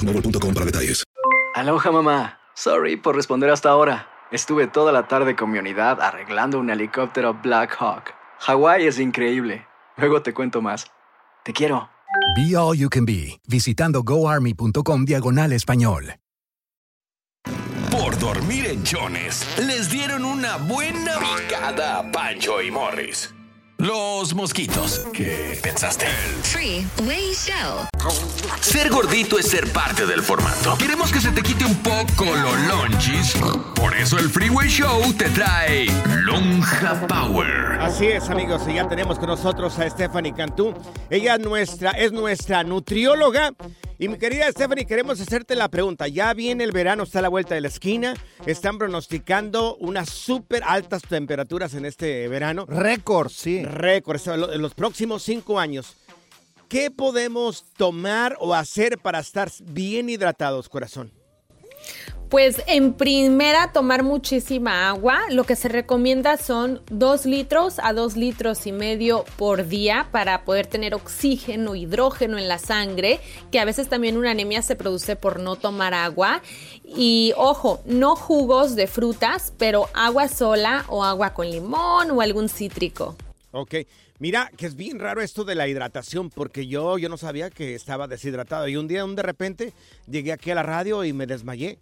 boostmobile.com 0.00 0.54
para 0.54 0.66
detalles. 0.66 1.04
Aloha 1.54 1.90
mamá. 1.90 2.38
Sorry 2.54 2.96
por 2.96 3.16
responder 3.16 3.50
hasta 3.50 3.70
ahora. 3.70 4.08
Estuve 4.30 4.66
toda 4.66 4.92
la 4.92 5.08
tarde 5.08 5.34
con 5.34 5.50
mi 5.50 5.58
unidad 5.58 6.00
arreglando 6.00 6.58
un 6.58 6.70
helicóptero 6.70 7.34
Black 7.34 7.76
Hawk. 7.80 8.14
Hawái 8.40 8.86
es 8.86 8.98
increíble. 8.98 9.66
Luego 9.96 10.22
te 10.22 10.32
cuento 10.32 10.62
más. 10.62 10.86
Te 11.44 11.52
quiero. 11.52 11.90
Be 12.36 12.56
All 12.56 12.76
You 12.76 12.88
Can 12.88 13.04
Be, 13.04 13.40
visitando 13.48 14.02
goarmy.com 14.02 15.04
diagonal 15.04 15.52
español. 15.52 16.14
Por 17.90 18.16
dormir 18.18 18.66
en 18.66 18.82
chones, 18.84 19.46
les 19.58 19.90
dieron 19.90 20.24
una 20.24 20.56
buena 20.56 21.18
picada 21.18 21.98
a 21.98 22.12
Pancho 22.12 22.62
y 22.62 22.70
Morris. 22.70 23.34
Los 23.78 24.34
mosquitos. 24.34 25.06
¿Qué 25.12 25.58
pensaste? 25.62 26.06
Freeway 26.42 27.32
Show. 27.34 27.89
Ser 28.62 28.88
gordito 28.88 29.38
es 29.38 29.46
ser 29.46 29.70
parte 29.72 30.06
del 30.06 30.22
formato. 30.22 30.76
Queremos 30.78 31.12
que 31.12 31.20
se 31.20 31.32
te 31.32 31.42
quite 31.42 31.66
un 31.66 31.76
poco 31.76 32.24
lo 32.24 32.56
lonchis. 32.66 33.34
Por 33.74 33.94
eso 33.94 34.18
el 34.18 34.30
Freeway 34.30 34.68
Show 34.68 35.12
te 35.12 35.28
trae 35.30 35.86
Lonja 36.22 37.06
Power. 37.06 37.78
Así 37.80 38.06
es, 38.06 38.30
amigos, 38.30 38.62
y 38.68 38.74
ya 38.74 38.88
tenemos 38.88 39.18
con 39.18 39.28
nosotros 39.28 39.78
a 39.78 39.90
Stephanie 39.90 40.32
Cantú. 40.32 40.72
Ella 41.10 41.34
es 41.34 41.40
nuestra, 41.40 41.90
es 41.90 42.12
nuestra 42.12 42.62
nutrióloga. 42.64 43.52
Y 43.98 44.08
mi 44.08 44.16
querida 44.16 44.50
Stephanie, 44.50 44.86
queremos 44.86 45.20
hacerte 45.20 45.54
la 45.54 45.68
pregunta. 45.68 46.08
Ya 46.08 46.32
viene 46.32 46.64
el 46.64 46.72
verano, 46.72 47.02
está 47.02 47.18
a 47.18 47.22
la 47.22 47.28
vuelta 47.28 47.54
de 47.54 47.60
la 47.60 47.68
esquina. 47.68 48.14
Están 48.46 48.78
pronosticando 48.78 49.76
unas 49.76 50.08
súper 50.08 50.62
altas 50.64 51.02
temperaturas 51.02 51.74
en 51.74 51.84
este 51.84 52.26
verano. 52.28 52.64
Récord, 52.66 53.28
sí. 53.28 53.62
Récord, 53.62 54.18
los 54.56 54.72
próximos 54.72 55.22
cinco 55.22 55.60
años. 55.60 55.98
¿Qué 56.70 56.92
podemos 56.92 57.64
tomar 57.76 58.36
o 58.38 58.54
hacer 58.54 58.96
para 58.98 59.18
estar 59.18 59.50
bien 59.60 60.08
hidratados, 60.08 60.68
corazón? 60.68 61.12
Pues 62.28 62.62
en 62.68 62.94
primera 62.94 63.72
tomar 63.72 64.04
muchísima 64.04 64.88
agua. 64.88 65.18
Lo 65.30 65.42
que 65.42 65.56
se 65.56 65.68
recomienda 65.68 66.36
son 66.36 66.80
dos 66.88 67.26
litros 67.26 67.80
a 67.82 67.92
dos 67.92 68.16
litros 68.16 68.68
y 68.68 68.72
medio 68.72 69.24
por 69.36 69.66
día 69.66 70.06
para 70.12 70.44
poder 70.44 70.68
tener 70.68 70.94
oxígeno, 70.94 71.74
hidrógeno 71.74 72.38
en 72.38 72.46
la 72.46 72.60
sangre, 72.60 73.18
que 73.50 73.58
a 73.58 73.64
veces 73.64 73.88
también 73.88 74.16
una 74.16 74.30
anemia 74.30 74.62
se 74.62 74.76
produce 74.76 75.16
por 75.16 75.40
no 75.40 75.56
tomar 75.56 75.92
agua. 75.92 76.40
Y 76.84 77.32
ojo, 77.36 77.80
no 77.84 78.14
jugos 78.14 78.76
de 78.76 78.86
frutas, 78.86 79.52
pero 79.58 79.88
agua 79.92 80.28
sola 80.28 80.84
o 80.86 81.02
agua 81.02 81.34
con 81.34 81.50
limón 81.50 82.12
o 82.12 82.20
algún 82.20 82.48
cítrico. 82.48 83.16
Ok, 83.52 83.74
mira 84.20 84.50
que 84.56 84.66
es 84.66 84.76
bien 84.76 84.98
raro 85.00 85.20
esto 85.20 85.44
de 85.44 85.54
la 85.56 85.66
hidratación 85.66 86.30
porque 86.30 86.66
yo, 86.68 86.98
yo 86.98 87.08
no 87.08 87.16
sabía 87.16 87.50
que 87.50 87.74
estaba 87.74 88.06
deshidratado 88.06 88.68
y 88.68 88.76
un 88.76 88.86
día 88.86 89.04
un 89.04 89.16
de 89.16 89.22
repente 89.22 89.72
llegué 90.08 90.32
aquí 90.32 90.50
a 90.52 90.54
la 90.54 90.62
radio 90.62 91.02
y 91.04 91.12
me 91.12 91.26
desmayé. 91.26 91.78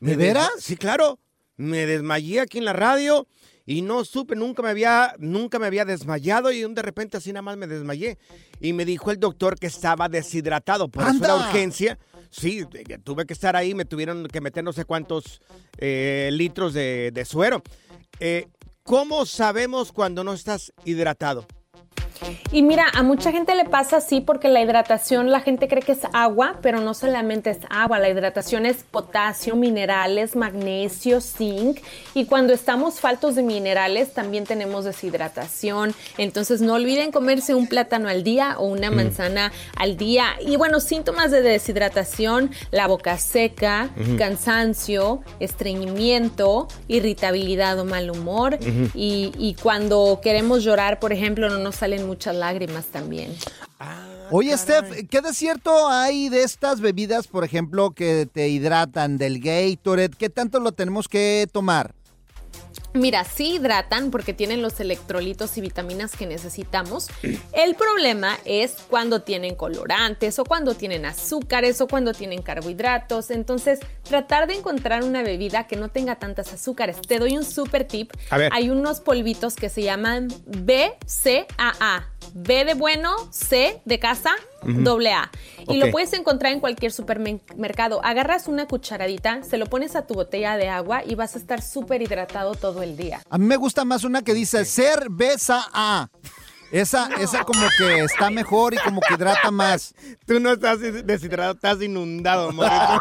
¿De 0.00 0.10
Me 0.10 0.16
veras? 0.16 0.48
desma- 0.56 0.60
Sí, 0.60 0.76
claro. 0.76 1.18
Me 1.56 1.86
desmayé 1.86 2.40
aquí 2.40 2.58
en 2.58 2.66
la 2.66 2.72
radio 2.72 3.26
y 3.66 3.82
no 3.82 4.04
supe, 4.04 4.36
nunca 4.36 4.62
me 4.62 4.68
había, 4.70 5.14
nunca 5.18 5.58
me 5.58 5.66
había 5.66 5.84
desmayado 5.84 6.52
y 6.52 6.64
un 6.64 6.74
de 6.74 6.82
repente 6.82 7.16
así 7.16 7.32
nada 7.32 7.42
más 7.42 7.56
me 7.56 7.66
desmayé. 7.66 8.16
Y 8.60 8.72
me 8.74 8.84
dijo 8.84 9.10
el 9.10 9.18
doctor 9.18 9.58
que 9.58 9.66
estaba 9.66 10.08
deshidratado, 10.08 10.88
por 10.88 11.02
eso 11.08 11.18
la 11.26 11.34
urgencia. 11.36 11.98
Sí, 12.30 12.64
tuve 13.02 13.24
que 13.26 13.32
estar 13.32 13.56
ahí, 13.56 13.74
me 13.74 13.86
tuvieron 13.86 14.26
que 14.28 14.40
meter 14.42 14.62
no 14.62 14.72
sé 14.74 14.84
cuántos 14.84 15.40
eh, 15.78 16.28
litros 16.32 16.74
de, 16.74 17.10
de 17.12 17.24
suero. 17.24 17.62
Eh, 18.20 18.46
¿Cómo 18.88 19.26
sabemos 19.26 19.92
cuando 19.92 20.24
no 20.24 20.32
estás 20.32 20.72
hidratado? 20.86 21.44
Y 22.52 22.62
mira, 22.62 22.86
a 22.94 23.02
mucha 23.02 23.32
gente 23.32 23.54
le 23.54 23.64
pasa 23.64 23.98
así 23.98 24.20
porque 24.20 24.48
la 24.48 24.60
hidratación, 24.60 25.30
la 25.30 25.40
gente 25.40 25.68
cree 25.68 25.82
que 25.82 25.92
es 25.92 26.00
agua, 26.12 26.56
pero 26.62 26.80
no 26.80 26.94
solamente 26.94 27.50
es 27.50 27.58
agua, 27.70 27.98
la 27.98 28.08
hidratación 28.08 28.66
es 28.66 28.84
potasio, 28.84 29.56
minerales, 29.56 30.36
magnesio, 30.36 31.20
zinc. 31.20 31.78
Y 32.14 32.24
cuando 32.26 32.52
estamos 32.52 33.00
faltos 33.00 33.34
de 33.34 33.42
minerales, 33.42 34.12
también 34.14 34.44
tenemos 34.44 34.84
deshidratación. 34.84 35.94
Entonces 36.16 36.60
no 36.60 36.74
olviden 36.74 37.12
comerse 37.12 37.54
un 37.54 37.66
plátano 37.66 38.08
al 38.08 38.22
día 38.24 38.56
o 38.58 38.66
una 38.66 38.90
Mm. 38.90 38.94
manzana 38.94 39.52
al 39.76 39.96
día. 39.96 40.26
Y 40.44 40.56
bueno, 40.56 40.80
síntomas 40.80 41.30
de 41.30 41.42
deshidratación, 41.42 42.50
la 42.70 42.86
boca 42.86 43.18
seca, 43.18 43.90
cansancio, 44.18 45.20
estreñimiento, 45.40 46.68
irritabilidad 46.88 47.78
o 47.78 47.84
mal 47.84 48.10
humor. 48.10 48.58
Y, 48.94 49.32
y 49.38 49.54
cuando 49.62 50.20
queremos 50.22 50.64
llorar, 50.64 50.98
por 50.98 51.12
ejemplo, 51.12 51.48
no 51.48 51.58
nos 51.58 51.76
salen 51.76 52.07
muchas 52.08 52.34
lágrimas 52.34 52.86
también. 52.86 53.36
Oye, 54.30 54.56
Steph, 54.58 55.08
¿qué 55.08 55.20
de 55.20 55.32
cierto 55.32 55.88
hay 55.88 56.28
de 56.28 56.42
estas 56.42 56.80
bebidas, 56.80 57.28
por 57.28 57.44
ejemplo, 57.44 57.92
que 57.92 58.26
te 58.30 58.48
hidratan 58.48 59.16
del 59.16 59.40
Gatorade? 59.40 60.16
¿Qué 60.18 60.28
tanto 60.28 60.58
lo 60.58 60.72
tenemos 60.72 61.06
que 61.06 61.46
tomar? 61.52 61.94
Mira, 62.94 63.24
sí 63.24 63.56
hidratan 63.56 64.10
porque 64.10 64.32
tienen 64.32 64.62
los 64.62 64.80
electrolitos 64.80 65.56
y 65.58 65.60
vitaminas 65.60 66.16
que 66.16 66.26
necesitamos. 66.26 67.08
El 67.52 67.74
problema 67.74 68.38
es 68.44 68.76
cuando 68.88 69.22
tienen 69.22 69.54
colorantes 69.54 70.38
o 70.38 70.44
cuando 70.44 70.74
tienen 70.74 71.04
azúcares 71.04 71.80
o 71.80 71.86
cuando 71.86 72.12
tienen 72.12 72.42
carbohidratos. 72.42 73.30
Entonces, 73.30 73.80
tratar 74.02 74.46
de 74.46 74.54
encontrar 74.54 75.04
una 75.04 75.22
bebida 75.22 75.66
que 75.66 75.76
no 75.76 75.88
tenga 75.88 76.16
tantas 76.16 76.52
azúcares. 76.52 77.00
Te 77.00 77.18
doy 77.18 77.36
un 77.36 77.44
super 77.44 77.84
tip. 77.84 78.12
A 78.30 78.38
ver. 78.38 78.52
Hay 78.52 78.70
unos 78.70 79.00
polvitos 79.00 79.54
que 79.54 79.68
se 79.68 79.82
llaman 79.82 80.28
BCAA. 80.46 82.17
B 82.34 82.64
de 82.64 82.74
bueno, 82.74 83.16
C 83.30 83.80
de 83.84 83.98
casa, 83.98 84.32
doble 84.62 85.12
A. 85.12 85.30
Y 85.68 85.76
lo 85.76 85.90
puedes 85.90 86.12
encontrar 86.12 86.52
en 86.52 86.60
cualquier 86.60 86.92
supermercado. 86.92 88.00
Agarras 88.04 88.48
una 88.48 88.66
cucharadita, 88.66 89.42
se 89.42 89.58
lo 89.58 89.66
pones 89.66 89.96
a 89.96 90.06
tu 90.06 90.14
botella 90.14 90.56
de 90.56 90.68
agua 90.68 91.02
y 91.04 91.14
vas 91.14 91.34
a 91.34 91.38
estar 91.38 91.62
súper 91.62 92.02
hidratado 92.02 92.54
todo 92.54 92.82
el 92.82 92.96
día. 92.96 93.22
A 93.28 93.38
mí 93.38 93.46
me 93.46 93.56
gusta 93.56 93.84
más 93.84 94.04
una 94.04 94.22
que 94.22 94.34
dice 94.34 94.64
cerveza 94.64 95.66
A. 95.72 96.08
Esa, 96.70 97.08
esa 97.20 97.44
como 97.44 97.66
que 97.78 98.00
está 98.00 98.30
mejor 98.30 98.74
y 98.74 98.76
como 98.78 99.00
que 99.00 99.14
hidrata 99.14 99.50
más. 99.50 99.94
Tú 100.26 100.38
no 100.38 100.52
estás 100.52 100.80
deshidratado, 100.80 101.54
estás 101.54 101.82
inundado, 101.82 102.52
Mauricio. 102.52 103.00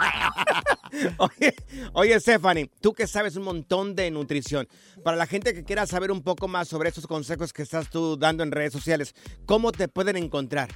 oye, 1.18 1.56
oye, 1.94 2.20
Stephanie, 2.20 2.70
tú 2.82 2.94
que 2.94 3.08
sabes 3.08 3.36
un 3.36 3.44
montón 3.44 3.96
de 3.96 4.10
nutrición, 4.10 4.68
para 5.04 5.18
la 5.18 5.28
gente 5.28 5.54
que 5.54 5.64
quiera 5.64 5.86
saber 5.86 6.12
un 6.12 6.22
poco 6.22 6.48
más 6.48 6.68
sobre 6.68 6.90
esos 6.90 7.08
consejos 7.08 7.54
que 7.54 7.64
estás 7.64 7.90
tú 7.90 8.18
dando 8.18 8.44
en 8.44 8.52
redes 8.52 8.74
sociales, 8.74 9.14
¿cómo 9.46 9.72
te 9.72 9.88
pueden 9.88 10.16
encontrar? 10.16 10.70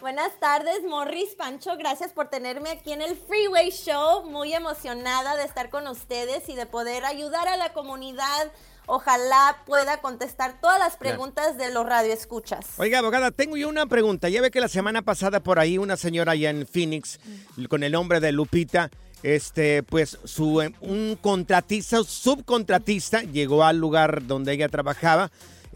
Buenas 0.00 0.38
tardes, 0.38 0.84
Morris 0.88 1.34
Pancho. 1.36 1.76
Gracias 1.76 2.12
por 2.12 2.28
tenerme 2.28 2.70
aquí 2.70 2.92
en 2.92 3.02
el 3.02 3.16
Freeway 3.16 3.70
Show. 3.70 4.30
Muy 4.30 4.54
emocionada 4.54 5.36
de 5.36 5.44
estar 5.44 5.70
con 5.70 5.88
ustedes 5.88 6.48
y 6.48 6.54
de 6.54 6.66
poder 6.66 7.04
ayudar 7.04 7.48
a 7.48 7.56
la 7.56 7.72
comunidad. 7.72 8.52
Ojalá 8.90 9.58
pueda 9.66 10.00
contestar 10.00 10.60
todas 10.62 10.78
las 10.78 10.96
preguntas 10.96 11.58
de 11.58 11.70
los 11.70 11.84
radioescuchas. 11.84 12.64
Oiga, 12.78 13.00
abogada, 13.00 13.30
tengo 13.30 13.58
yo 13.58 13.68
una 13.68 13.84
pregunta. 13.84 14.30
Ya 14.30 14.40
ve 14.40 14.50
que 14.50 14.62
la 14.62 14.68
semana 14.68 15.02
pasada 15.02 15.40
por 15.40 15.58
ahí 15.58 15.76
una 15.76 15.98
señora 15.98 16.32
allá 16.32 16.48
en 16.48 16.66
Phoenix, 16.66 17.20
con 17.68 17.82
el 17.82 17.92
nombre 17.92 18.18
de 18.18 18.32
Lupita, 18.32 18.90
este, 19.22 19.82
pues 19.82 20.18
su 20.24 20.62
eh, 20.62 20.72
un 20.80 21.18
contratista, 21.20 22.02
subcontratista, 22.02 23.22
llegó 23.24 23.62
al 23.62 23.76
lugar 23.76 24.26
donde 24.26 24.54
ella 24.54 24.70
trabajaba. 24.70 25.30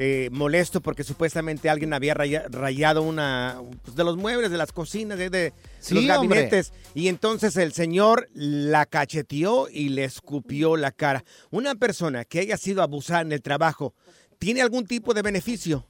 Eh, 0.05 0.31
molesto 0.33 0.81
porque 0.81 1.05
supuestamente 1.05 1.71
alguien 1.71 1.93
había 1.93 2.13
raya- 2.15 2.47
rayado 2.51 3.03
una 3.03 3.61
pues, 3.85 3.95
de 3.97 4.03
los 4.03 4.17
muebles 4.17 4.51
de 4.51 4.57
las 4.59 4.73
cocinas 4.73 5.17
de, 5.17 5.31
de 5.31 5.53
Sí, 5.79 5.95
los 5.95 6.03
hombre. 6.19 6.41
gabinetes 6.41 6.73
y 6.93 7.07
entonces 7.07 7.57
el 7.57 7.73
señor 7.73 8.29
la 8.35 8.85
cacheteó 8.87 9.69
y 9.71 9.91
le 9.91 10.03
escupió 10.03 10.77
la 10.77 10.91
cara. 10.91 11.25
Una 11.53 11.77
persona 11.77 12.25
que 12.25 12.41
haya 12.41 12.57
sido 12.57 12.83
abusada 12.83 13.21
en 13.21 13.31
el 13.31 13.43
trabajo 13.43 13.95
tiene 14.39 14.61
algún 14.61 14.87
tipo 14.87 15.15
de 15.15 15.23
beneficio. 15.23 15.87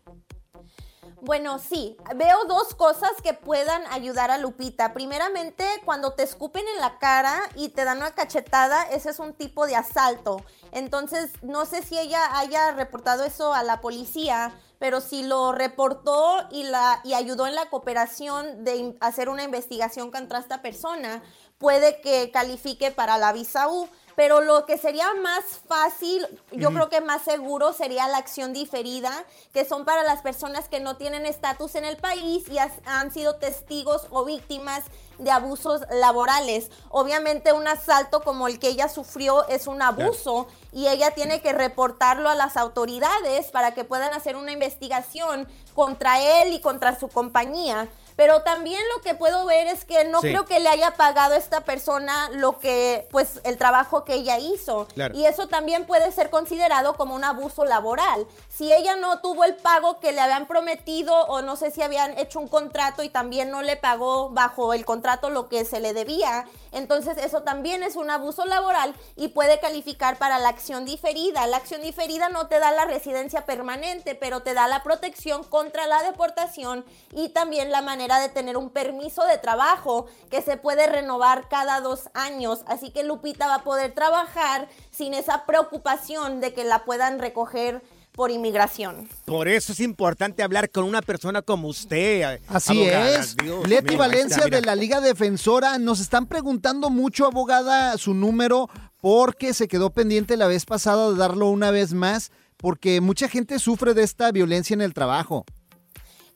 Bueno, 1.25 1.61
sí, 1.61 1.97
veo 2.17 2.47
dos 2.47 2.75
cosas 2.75 3.13
que 3.23 3.33
puedan 3.33 3.87
ayudar 3.93 4.33
a 4.33 4.39
Lupita. 4.39 4.93
Primeramente, 4.93 5.65
cuando 5.85 6.15
te 6.15 6.25
escupen 6.25 6.65
en 6.75 6.81
la 6.81 6.99
cara 6.99 7.41
y 7.55 7.69
te 7.69 7.85
dan 7.85 7.99
una 7.99 8.11
cachetada, 8.11 8.83
ese 8.91 9.11
es 9.11 9.21
un 9.21 9.33
tipo 9.33 9.69
de 9.69 9.77
asalto. 9.77 10.43
Entonces, 10.73 11.31
no 11.41 11.65
sé 11.65 11.85
si 11.85 11.97
ella 11.97 12.37
haya 12.41 12.73
reportado 12.73 13.23
eso 13.23 13.55
a 13.55 13.63
la 13.63 13.81
policía, 13.81 14.53
pero 14.81 15.01
si 15.01 15.23
lo 15.23 15.53
reportó 15.53 16.49
y, 16.51 16.65
la, 16.65 17.01
y 17.05 17.15
ayudó 17.15 17.47
en 17.47 17.55
la 17.55 17.71
cooperación 17.71 18.65
de 18.65 18.97
hacer 18.99 19.29
una 19.29 19.45
investigación 19.45 20.11
contra 20.11 20.41
esta 20.41 20.61
persona, 20.61 21.23
puede 21.59 22.01
que 22.01 22.33
califique 22.33 22.91
para 22.91 23.17
la 23.17 23.33
visa 23.33 23.69
U. 23.69 23.89
Pero 24.17 24.41
lo 24.41 24.67
que 24.67 24.77
sería 24.79 25.13
más 25.15 25.45
fácil, 25.67 26.27
yo 26.51 26.71
creo 26.73 26.89
que 26.89 27.01
más 27.01 27.23
seguro 27.23 27.73
sería 27.73 28.09
la 28.09 28.19
acción 28.19 28.53
diferida, 28.53 29.25
que 29.53 29.65
son 29.65 29.85
para 29.85 30.03
las 30.03 30.21
personas 30.23 30.69
que 30.69 30.81
no 30.81 30.97
tienen 30.97 31.25
estatus 31.27 31.75
en 31.77 31.85
el 31.85 31.97
país 31.97 32.49
y 32.49 32.59
has- 32.59 32.73
han 32.85 33.11
sido 33.13 33.37
testigos 33.37 34.07
o 34.11 34.25
víctimas 34.25 34.85
de 35.19 35.31
abusos 35.31 35.83
laborales. 35.91 36.71
Obviamente 36.91 37.53
un 37.53 37.67
asalto 37.69 38.23
como 38.23 38.49
el 38.49 38.59
que 38.59 38.69
ella 38.69 38.89
sufrió 38.89 39.47
es 39.49 39.67
un 39.67 39.81
abuso 39.81 40.47
y 40.73 40.89
ella 40.89 41.13
tiene 41.13 41.41
que 41.41 41.53
reportarlo 41.53 42.29
a 42.29 42.35
las 42.35 42.57
autoridades 42.57 43.51
para 43.51 43.73
que 43.73 43.85
puedan 43.85 44.13
hacer 44.15 44.37
una 44.37 44.53
investigación 44.53 45.49
contra 45.75 46.21
él 46.43 46.53
y 46.53 46.61
contra 46.61 46.99
su 46.99 47.09
compañía. 47.09 47.89
Pero 48.17 48.43
también 48.43 48.81
lo 48.95 49.03
que 49.03 49.15
puedo 49.15 49.45
ver 49.47 49.67
es 49.67 49.85
que 49.85 50.05
no 50.05 50.21
Sí. 50.21 50.29
creo 50.29 50.45
que 50.45 50.61
le 50.61 50.69
haya 50.69 50.93
pagado 50.93 51.35
a 51.35 51.39
esta 51.39 51.63
persona 51.63 52.29
lo 52.31 52.59
que, 52.59 53.07
pues, 53.11 53.41
el 53.45 53.59
trabajo 53.59 54.05
que 54.05 54.15
ella 54.15 54.39
hizo. 54.39 54.87
Claro. 54.95 55.17
Y 55.17 55.25
eso 55.27 55.49
también 55.49 55.87
puede 55.87 56.13
ser 56.13 56.31
considerado 56.31 56.95
como 56.95 57.15
un 57.15 57.25
abuso 57.25 57.65
laboral. 57.65 58.27
Si 58.49 58.73
ella 58.73 58.97
no 58.97 59.21
tuvo 59.21 59.45
el 59.45 59.55
pago 59.57 60.01
que 60.01 60.13
le 60.13 60.21
habían 60.21 60.47
prometido 60.47 61.15
o 61.27 61.43
no 61.43 61.57
sé 61.57 61.71
si 61.71 61.83
habían 61.83 62.17
hecho 62.19 62.39
un 62.39 62.49
contrato 62.49 63.03
y 63.03 63.09
también 63.09 63.51
no 63.51 63.63
le 63.63 63.77
pagó 63.77 64.29
bajo 64.31 64.73
el 64.75 64.85
contrato 64.85 65.31
lo 65.31 65.49
que 65.49 65.65
se 65.65 65.81
le 65.81 65.93
debía, 65.93 66.47
entonces 66.73 67.19
eso 67.19 67.43
también 67.43 67.83
es 67.83 67.97
un 67.97 68.11
abuso 68.11 68.45
laboral 68.45 68.95
y 69.17 69.29
puede 69.29 69.61
calificar 69.61 70.19
para 70.19 70.39
la 70.39 70.49
acción 70.49 70.85
diferida. 70.85 71.47
La 71.47 71.59
acción 71.59 71.83
diferida 71.83 72.29
no 72.31 72.49
te 72.49 72.59
da 72.59 72.73
la 72.73 72.87
residencia 72.87 73.45
permanente, 73.45 74.15
pero 74.15 74.41
te 74.41 74.55
da 74.55 74.67
la 74.67 74.83
protección 74.83 75.45
contra 75.45 75.87
la 75.87 76.03
deportación 76.03 76.85
y 77.13 77.29
también 77.29 77.71
la 77.71 77.83
manera 77.83 78.19
de 78.19 78.29
tener 78.29 78.57
un 78.57 78.71
permiso 78.71 79.25
de 79.27 79.39
trabajo 79.39 80.07
que 80.31 80.43
se 80.43 80.57
puede 80.57 80.87
renovar 80.87 81.49
cada 81.49 81.81
dos 81.81 82.09
años. 82.15 82.63
Así 82.67 82.91
que 82.91 83.05
Lupita 83.05 83.47
va 83.47 83.57
a 83.57 83.65
poder 83.65 83.95
trabajar 83.95 84.69
sin 84.91 85.15
esa 85.15 85.45
preocupación 85.45 86.41
de 86.41 86.55
que 86.55 86.65
la 86.65 86.85
puedan 86.85 87.19
recoger 87.19 87.83
por 88.13 88.31
inmigración. 88.31 89.09
Por 89.25 89.49
eso 89.49 89.73
es 89.73 89.81
importante 89.81 90.43
hablar 90.43 90.71
con 90.71 90.85
una 90.85 91.03
persona 91.03 91.43
como 91.43 91.69
usted. 91.69 92.41
Así 92.49 92.85
abogada. 92.85 93.21
es. 93.21 93.37
Dios 93.37 93.69
Leti 93.69 93.97
Valencia 93.97 94.47
de 94.47 94.61
la 94.61 94.77
Liga 94.77 95.01
Defensora. 95.01 95.79
Nos 95.79 96.01
están 96.01 96.27
preguntando 96.27 96.91
mucho, 96.91 97.27
abogada, 97.27 97.97
su 97.99 98.15
número, 98.15 98.69
porque 99.01 99.55
se 99.55 99.69
quedó 99.69 99.91
pendiente 99.91 100.37
la 100.37 100.47
vez 100.47 100.67
pasada 100.67 101.11
de 101.11 101.17
darlo 101.17 101.49
una 101.49 101.71
vez 101.71 101.93
más, 101.95 102.31
porque 102.57 103.01
mucha 103.01 103.29
gente 103.29 103.59
sufre 103.59 103.95
de 103.95 104.03
esta 104.03 104.31
violencia 104.31 104.75
en 104.75 104.83
el 104.83 104.95
trabajo. 104.95 105.45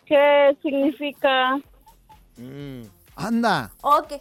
¿Qué 0.06 0.56
significa? 0.62 1.58
Anda. 3.16 3.72
Ok. 3.82 4.12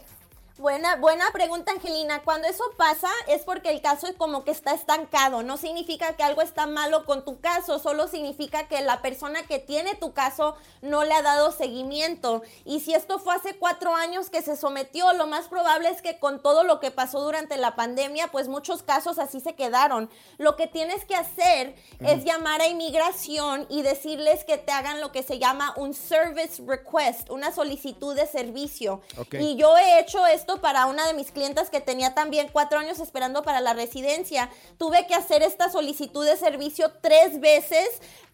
Buena, 0.62 0.94
buena 0.94 1.24
pregunta, 1.32 1.72
Angelina. 1.72 2.22
Cuando 2.22 2.46
eso 2.46 2.62
pasa 2.76 3.08
es 3.26 3.42
porque 3.42 3.70
el 3.70 3.80
caso 3.80 4.06
es 4.06 4.14
como 4.14 4.44
que 4.44 4.52
está 4.52 4.72
estancado. 4.72 5.42
No 5.42 5.56
significa 5.56 6.14
que 6.14 6.22
algo 6.22 6.40
está 6.40 6.68
malo 6.68 7.04
con 7.04 7.24
tu 7.24 7.40
caso, 7.40 7.80
solo 7.80 8.06
significa 8.06 8.68
que 8.68 8.80
la 8.80 9.02
persona 9.02 9.42
que 9.42 9.58
tiene 9.58 9.96
tu 9.96 10.12
caso 10.12 10.54
no 10.80 11.02
le 11.02 11.14
ha 11.14 11.22
dado 11.22 11.50
seguimiento. 11.50 12.42
Y 12.64 12.78
si 12.78 12.94
esto 12.94 13.18
fue 13.18 13.34
hace 13.34 13.56
cuatro 13.58 13.96
años 13.96 14.30
que 14.30 14.40
se 14.40 14.54
sometió, 14.54 15.12
lo 15.14 15.26
más 15.26 15.48
probable 15.48 15.88
es 15.88 16.00
que 16.00 16.20
con 16.20 16.40
todo 16.40 16.62
lo 16.62 16.78
que 16.78 16.92
pasó 16.92 17.18
durante 17.22 17.56
la 17.56 17.74
pandemia, 17.74 18.28
pues 18.28 18.46
muchos 18.46 18.84
casos 18.84 19.18
así 19.18 19.40
se 19.40 19.56
quedaron. 19.56 20.08
Lo 20.38 20.54
que 20.54 20.68
tienes 20.68 21.04
que 21.04 21.16
hacer 21.16 21.74
es 21.98 22.22
llamar 22.22 22.60
a 22.60 22.68
inmigración 22.68 23.66
y 23.68 23.82
decirles 23.82 24.44
que 24.44 24.58
te 24.58 24.70
hagan 24.70 25.00
lo 25.00 25.10
que 25.10 25.24
se 25.24 25.40
llama 25.40 25.74
un 25.76 25.92
service 25.92 26.62
request, 26.64 27.30
una 27.30 27.50
solicitud 27.50 28.14
de 28.14 28.28
servicio. 28.28 29.00
Y 29.32 29.56
yo 29.56 29.76
he 29.76 29.98
hecho 29.98 30.24
esto 30.24 30.51
para 30.60 30.86
una 30.86 31.06
de 31.06 31.14
mis 31.14 31.32
clientas 31.32 31.70
que 31.70 31.80
tenía 31.80 32.14
también 32.14 32.48
cuatro 32.52 32.78
años 32.78 32.98
esperando 33.00 33.42
para 33.42 33.60
la 33.60 33.72
residencia. 33.74 34.50
Tuve 34.78 35.06
que 35.06 35.14
hacer 35.14 35.42
esta 35.42 35.70
solicitud 35.70 36.24
de 36.24 36.36
servicio 36.36 36.92
tres 37.00 37.40
veces, 37.40 37.88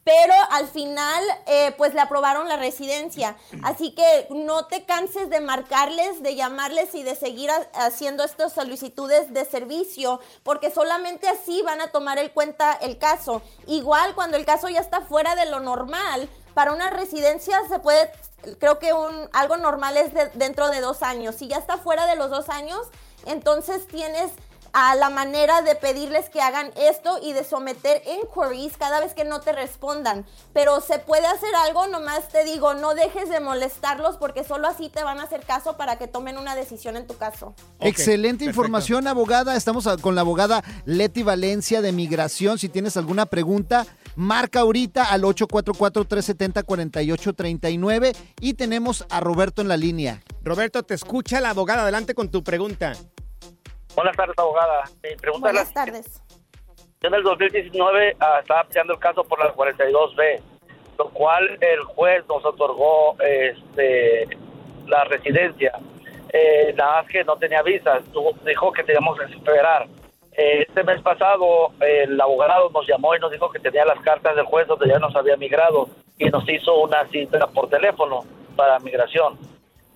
pero 0.05 0.33
al 0.51 0.67
final 0.69 1.23
eh, 1.47 1.75
pues 1.77 1.93
le 1.93 2.01
aprobaron 2.01 2.49
la 2.49 2.57
residencia. 2.57 3.37
Así 3.63 3.95
que 3.95 4.27
no 4.31 4.67
te 4.67 4.85
canses 4.87 5.29
de 5.29 5.41
marcarles, 5.41 6.23
de 6.23 6.35
llamarles 6.35 6.95
y 6.95 7.03
de 7.03 7.15
seguir 7.15 7.51
ha- 7.51 7.69
haciendo 7.75 8.25
estas 8.25 8.55
solicitudes 8.55 9.35
de 9.35 9.45
servicio, 9.45 10.21
porque 10.43 10.71
solamente 10.71 11.29
así 11.29 11.61
van 11.63 11.83
a 11.83 11.89
tomar 11.93 12.19
en 12.19 12.31
cuenta 12.31 12.73
el 12.81 12.97
caso. 12.99 13.43
Igual 13.67 14.15
cuando 14.15 14.39
el 14.39 14.47
caso 14.47 14.69
ya 14.71 14.81
está 14.81 15.03
fuera 15.03 15.35
de 15.35 15.45
lo 15.47 15.61
normal, 15.61 16.29
para 16.59 16.73
una 16.73 16.91
residencia 16.91 17.57
se 17.69 17.79
puede, 17.79 18.11
creo 18.59 18.81
que 18.81 18.93
un, 18.93 19.31
algo 19.33 19.57
normal 19.59 19.97
es 19.97 20.13
de- 20.13 20.29
dentro 20.35 20.69
de 20.71 20.81
dos 20.81 21.05
años. 21.05 21.37
Si 21.37 21.47
ya 21.47 21.57
está 21.57 21.77
fuera 21.79 22.09
de 22.09 22.17
los 22.17 22.31
dos 22.31 22.49
años, 22.49 22.81
entonces 23.27 23.87
tienes 23.87 24.33
a 24.73 24.95
la 24.95 25.11
manera 25.11 25.63
de 25.63 25.75
pedirles 25.75 26.29
que 26.29 26.41
hagan 26.41 26.71
esto 26.77 27.19
y 27.23 27.33
de 27.33 27.45
someter 27.45 28.03
inquiries 28.07 28.77
cada 28.77 29.01
vez 29.01 29.15
que 29.15 29.25
no 29.25 29.41
te 29.41 29.53
respondan. 29.53 30.25
Pero 30.53 30.81
se 30.81 30.99
puede 30.99 31.27
hacer 31.27 31.51
algo, 31.67 31.87
nomás 31.87 32.29
te 32.29 32.45
digo, 32.45 32.75
no 32.75 32.95
dejes 32.95 33.29
de 33.29 33.41
molestarlos 33.41 34.17
porque 34.17 34.45
solo 34.45 34.69
así 34.69 34.89
te 34.89 35.03
van 35.03 35.21
a 35.21 35.25
hacer 35.25 35.41
caso 35.41 35.77
para 35.77 35.97
que 35.97 36.07
tomen 36.07 36.39
una 36.39 36.55
decisión 36.55 36.97
en 36.97 37.07
tu 37.07 37.17
caso. 37.17 37.55
Excelente 37.81 38.45
perfecto. 38.45 38.61
información, 38.61 39.07
abogada. 39.07 39.57
Estamos 39.57 39.89
con 40.01 40.15
la 40.15 40.23
abogada 40.23 40.63
Leti 40.85 41.23
Valencia 41.23 41.81
de 41.81 41.93
Migración. 41.93 42.59
Si 42.59 42.69
tienes 42.69 42.97
alguna 42.97 43.27
pregunta, 43.27 43.87
marca 44.17 44.61
ahorita 44.61 45.05
al 45.05 45.23
844-370-4839 45.23 48.17
y 48.41 48.55
tenemos 48.55 49.07
a 49.11 49.21
Roberto 49.21 49.63
en 49.63 49.69
la 49.69 49.77
línea. 49.77 50.23
Roberto, 50.43 50.83
te 50.83 50.95
escucha 50.95 51.41
la 51.41 51.51
abogada. 51.51 51.83
Adelante 51.83 52.15
con 52.15 52.31
tu 52.31 52.43
pregunta. 52.43 52.95
Buenas 53.99 54.17
tardes, 54.17 54.39
abogada. 54.39 54.85
Mi 55.03 55.17
pregunta 55.17 55.49
Buenas 55.49 55.71
es 55.71 55.75
la 55.75 55.85
tardes. 55.85 56.23
Yo 57.03 57.09
en 57.09 57.15
el 57.15 57.23
2019 57.25 58.17
ah, 58.21 58.39
estaba 58.41 58.63
peleando 58.63 58.93
el 58.93 59.01
caso 59.01 59.25
por 59.25 59.41
la 59.41 59.53
42B, 59.53 60.41
lo 60.99 61.09
cual 61.11 61.59
el 61.61 61.83
juez 61.83 62.25
nos 62.29 62.45
otorgó 62.45 63.17
este, 63.21 64.29
la 64.87 65.03
residencia. 65.03 65.73
Eh, 66.33 66.73
nada 66.77 67.03
más 67.03 67.11
que 67.11 67.25
no 67.25 67.39
tenía 67.39 67.61
visas, 67.63 68.05
dijo 68.47 68.71
que 68.71 68.85
teníamos 68.85 69.19
que 69.19 69.35
esperar. 69.35 69.89
Eh, 70.31 70.65
este 70.69 70.85
mes 70.85 71.03
pasado 71.03 71.73
el 71.81 72.21
abogado 72.21 72.71
nos 72.71 72.87
llamó 72.87 73.17
y 73.17 73.19
nos 73.19 73.33
dijo 73.33 73.51
que 73.51 73.59
tenía 73.59 73.85
las 73.85 73.99
cartas 74.03 74.37
del 74.37 74.45
juez 74.45 74.69
donde 74.69 74.87
ya 74.87 75.01
nos 75.01 75.17
había 75.17 75.37
migrado 75.37 75.89
y 76.19 76.27
nos 76.27 76.49
hizo 76.49 76.83
una 76.83 77.05
cita 77.09 77.49
por 77.49 77.69
teléfono 77.69 78.25
para 78.55 78.79
migración, 78.79 79.37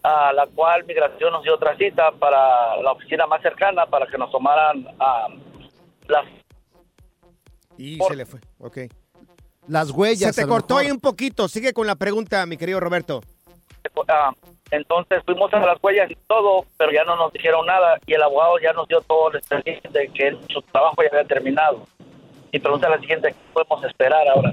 a 0.03 0.33
la 0.33 0.47
cual 0.47 0.85
migración 0.85 1.33
nos 1.33 1.43
dio 1.45 1.55
otra 1.55 1.77
cita 1.77 2.11
para 2.13 2.77
la 2.83 2.93
oficina 2.93 3.27
más 3.27 3.41
cercana 3.43 3.87
para 3.87 4.07
que 4.07 4.19
nos 4.19 4.31
tomaran 4.31 4.87
ah, 4.99 5.29
las 6.09 6.25
Y 7.77 7.97
Por- 7.99 8.09
se 8.09 8.17
le 8.17 8.27
fue. 8.27 8.41
Ok. 8.59 8.79
Las 9.69 9.91
huellas. 9.91 10.35
Se 10.35 10.43
te 10.43 10.49
cortó 10.49 10.75
mejor. 10.75 10.85
ahí 10.87 10.91
un 10.91 11.01
poquito. 11.01 11.47
Sigue 11.49 11.73
con 11.73 11.87
la 11.87 11.95
pregunta, 11.95 12.45
mi 12.47 12.57
querido 12.57 12.81
Roberto. 12.81 13.23
Ah, 14.09 14.33
entonces 14.71 15.23
fuimos 15.25 15.53
a 15.55 15.61
las 15.61 15.79
huellas 15.83 16.11
y 16.11 16.17
todo, 16.27 16.65
pero 16.77 16.93
ya 16.93 17.05
no 17.05 17.17
nos 17.17 17.33
dijeron 17.33 17.67
nada 17.67 17.99
y 18.07 18.15
el 18.15 18.23
abogado 18.23 18.59
ya 18.59 18.73
nos 18.73 18.89
dio 18.89 19.01
todo 19.03 19.31
el 19.31 19.37
expediente 19.39 19.89
de 19.91 20.09
que 20.09 20.37
su 20.53 20.63
trabajo 20.63 20.97
ya 21.03 21.09
había 21.13 21.25
terminado. 21.29 21.87
Y 22.51 22.59
pregunta 22.59 22.89
la 22.89 22.99
siguiente, 22.99 23.29
¿qué 23.33 23.37
podemos 23.53 23.85
esperar 23.85 24.27
ahora? 24.29 24.53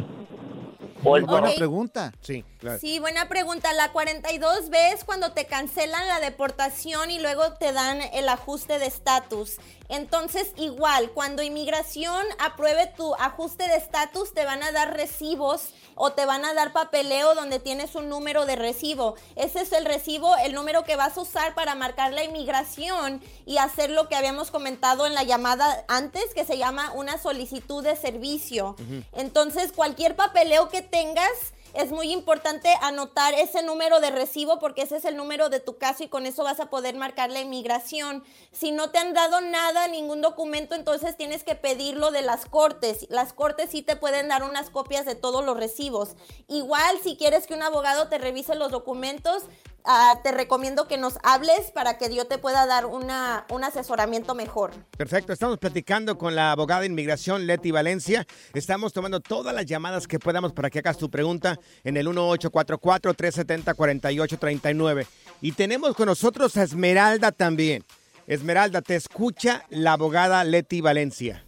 O 1.03 1.17
el- 1.17 1.25
Buena 1.25 1.49
pregunta. 1.55 2.11
Sí, 2.21 2.43
claro. 2.59 2.79
Sí, 2.79 2.99
buena 2.99 3.27
pregunta. 3.27 3.73
La 3.73 3.91
42B 3.91 4.93
es 4.93 5.03
cuando 5.03 5.31
te 5.31 5.45
cancelan 5.45 6.07
la 6.07 6.19
deportación 6.19 7.09
y 7.11 7.19
luego 7.19 7.53
te 7.53 7.73
dan 7.73 8.01
el 8.13 8.29
ajuste 8.29 8.79
de 8.79 8.85
estatus. 8.85 9.57
Entonces, 9.89 10.53
igual, 10.55 11.11
cuando 11.11 11.41
inmigración 11.41 12.23
apruebe 12.37 12.85
tu 12.95 13.15
ajuste 13.15 13.67
de 13.67 13.75
estatus, 13.75 14.33
te 14.35 14.45
van 14.45 14.61
a 14.61 14.71
dar 14.71 14.95
recibos 14.95 15.73
o 15.95 16.13
te 16.13 16.25
van 16.25 16.45
a 16.45 16.53
dar 16.53 16.71
papeleo 16.71 17.35
donde 17.35 17.59
tienes 17.59 17.95
un 17.95 18.07
número 18.07 18.45
de 18.45 18.55
recibo. 18.55 19.15
Ese 19.35 19.61
es 19.61 19.71
el 19.73 19.85
recibo, 19.85 20.37
el 20.37 20.53
número 20.53 20.83
que 20.83 20.95
vas 20.95 21.17
a 21.17 21.21
usar 21.21 21.55
para 21.55 21.75
marcar 21.75 22.13
la 22.13 22.23
inmigración 22.23 23.21
y 23.45 23.57
hacer 23.57 23.89
lo 23.89 24.07
que 24.07 24.15
habíamos 24.15 24.51
comentado 24.51 25.07
en 25.07 25.13
la 25.13 25.23
llamada 25.23 25.83
antes, 25.87 26.33
que 26.33 26.45
se 26.45 26.57
llama 26.57 26.91
una 26.93 27.17
solicitud 27.17 27.83
de 27.83 27.95
servicio. 27.95 28.75
Entonces, 29.11 29.71
cualquier 29.73 30.15
papeleo 30.15 30.69
que 30.69 30.81
tengas, 30.81 31.33
es 31.73 31.91
muy 31.91 32.11
importante 32.11 32.69
anotar 32.81 33.33
ese 33.33 33.63
número 33.63 33.99
de 33.99 34.11
recibo 34.11 34.59
porque 34.59 34.83
ese 34.83 34.97
es 34.97 35.05
el 35.05 35.15
número 35.15 35.49
de 35.49 35.59
tu 35.59 35.77
caso 35.77 36.03
y 36.03 36.07
con 36.07 36.25
eso 36.25 36.43
vas 36.43 36.59
a 36.59 36.69
poder 36.69 36.95
marcar 36.95 37.29
la 37.29 37.41
inmigración. 37.41 38.23
Si 38.51 38.71
no 38.71 38.89
te 38.89 38.99
han 38.99 39.13
dado 39.13 39.41
nada, 39.41 39.87
ningún 39.87 40.21
documento, 40.21 40.75
entonces 40.75 41.17
tienes 41.17 41.43
que 41.43 41.55
pedirlo 41.55 42.11
de 42.11 42.21
las 42.21 42.45
cortes. 42.45 43.07
Las 43.09 43.33
cortes 43.33 43.71
sí 43.71 43.81
te 43.81 43.95
pueden 43.95 44.27
dar 44.27 44.43
unas 44.43 44.69
copias 44.69 45.05
de 45.05 45.15
todos 45.15 45.45
los 45.45 45.57
recibos. 45.57 46.15
Igual, 46.47 46.99
si 47.03 47.17
quieres 47.17 47.47
que 47.47 47.53
un 47.53 47.63
abogado 47.63 48.07
te 48.09 48.17
revise 48.17 48.55
los 48.55 48.71
documentos, 48.71 49.43
ah, 49.85 50.19
te 50.23 50.31
recomiendo 50.31 50.87
que 50.87 50.97
nos 50.97 51.19
hables 51.23 51.71
para 51.71 51.97
que 51.97 52.13
yo 52.13 52.25
te 52.25 52.37
pueda 52.37 52.65
dar 52.65 52.85
una, 52.85 53.45
un 53.49 53.63
asesoramiento 53.63 54.35
mejor. 54.35 54.71
Perfecto, 54.97 55.31
estamos 55.33 55.57
platicando 55.57 56.17
con 56.17 56.35
la 56.35 56.51
abogada 56.51 56.81
de 56.81 56.87
inmigración 56.87 57.47
Leti 57.47 57.71
Valencia. 57.71 58.25
Estamos 58.53 58.93
tomando 58.93 59.19
todas 59.19 59.53
las 59.53 59.65
llamadas 59.65 60.07
que 60.07 60.19
podamos 60.19 60.53
para 60.53 60.69
que 60.69 60.79
hagas 60.79 60.97
tu 60.97 61.09
pregunta 61.09 61.59
en 61.83 61.97
el 61.97 62.07
1844-370-4839. 62.07 65.05
Y 65.41 65.51
tenemos 65.53 65.95
con 65.95 66.07
nosotros 66.07 66.57
a 66.57 66.63
Esmeralda 66.63 67.31
también. 67.31 67.83
Esmeralda, 68.27 68.81
te 68.81 68.95
escucha 68.95 69.63
la 69.69 69.93
abogada 69.93 70.43
Leti 70.43 70.81
Valencia. 70.81 71.45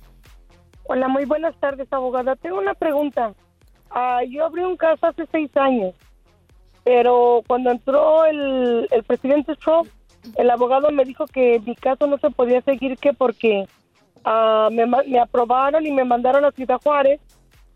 Hola, 0.85 1.07
muy 1.07 1.25
buenas 1.25 1.55
tardes, 1.59 1.87
abogada. 1.91 2.35
Tengo 2.35 2.57
una 2.57 2.73
pregunta. 2.73 3.35
Ah, 3.91 4.21
yo 4.27 4.45
abrí 4.45 4.63
un 4.63 4.77
caso 4.77 5.05
hace 5.05 5.27
seis 5.31 5.55
años, 5.55 5.93
pero 6.83 7.43
cuando 7.47 7.71
entró 7.71 8.25
el, 8.25 8.87
presidente 9.05 9.55
Trump, 9.55 9.87
el 10.35 10.49
abogado 10.49 10.91
me 10.91 11.05
dijo 11.05 11.25
que 11.25 11.59
mi 11.65 11.75
caso 11.75 12.07
no 12.07 12.17
se 12.17 12.29
podía 12.29 12.61
seguir 12.61 12.97
que 12.97 13.13
porque 13.13 13.67
ah, 14.23 14.69
me, 14.71 14.85
me 14.85 15.19
aprobaron 15.19 15.85
y 15.85 15.91
me 15.91 16.03
mandaron 16.03 16.45
a 16.45 16.51
Ciudad 16.51 16.79
Juárez, 16.81 17.19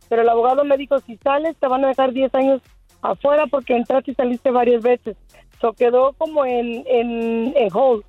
pero 0.10 0.22
el 0.22 0.30
abogado 0.30 0.64
me 0.64 0.78
dijo, 0.78 1.00
si 1.00 1.18
sales 1.18 1.56
te 1.58 1.68
van 1.68 1.86
a 1.86 1.90
dejar 1.90 2.14
10 2.14 2.34
años 2.36 2.62
afuera 3.02 3.46
porque 3.48 3.76
entraste 3.76 4.12
y 4.12 4.16
saliste 4.16 4.52
varias 4.52 4.84
veces. 4.84 5.18
So 5.62 5.74
quedó 5.74 6.14
como 6.14 6.46
en, 6.46 6.84
en, 6.88 7.54
en 7.56 7.70
hold. 7.74 8.04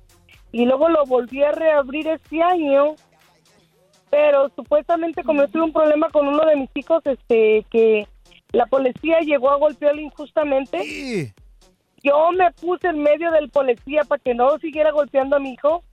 Y 0.51 0.65
luego 0.65 0.89
lo 0.89 1.05
volví 1.05 1.43
a 1.43 1.51
reabrir 1.51 2.07
este 2.07 2.41
año 2.41 2.95
pero 4.09 4.49
supuestamente 4.55 5.23
como 5.23 5.41
yo 5.41 5.47
tuve 5.49 5.63
un 5.63 5.73
problema 5.73 6.09
con 6.09 6.27
uno 6.27 6.45
de 6.45 6.55
mis 6.55 6.69
hijos, 6.75 7.05
este, 7.05 7.65
que 7.69 8.07
la 8.51 8.65
policía 8.65 9.19
llegó 9.21 9.49
a 9.49 9.57
golpearlo 9.57 10.01
injustamente. 10.01 11.33
Yo 12.03 12.31
me 12.31 12.51
puse 12.51 12.87
en 12.87 12.99
medio 12.99 13.31
del 13.31 13.49
policía 13.49 14.03
para 14.03 14.21
que 14.21 14.33
no 14.33 14.57
siguiera 14.59 14.91
golpeando 14.91 15.35
a 15.35 15.39
mi 15.39 15.53
hijo 15.53 15.83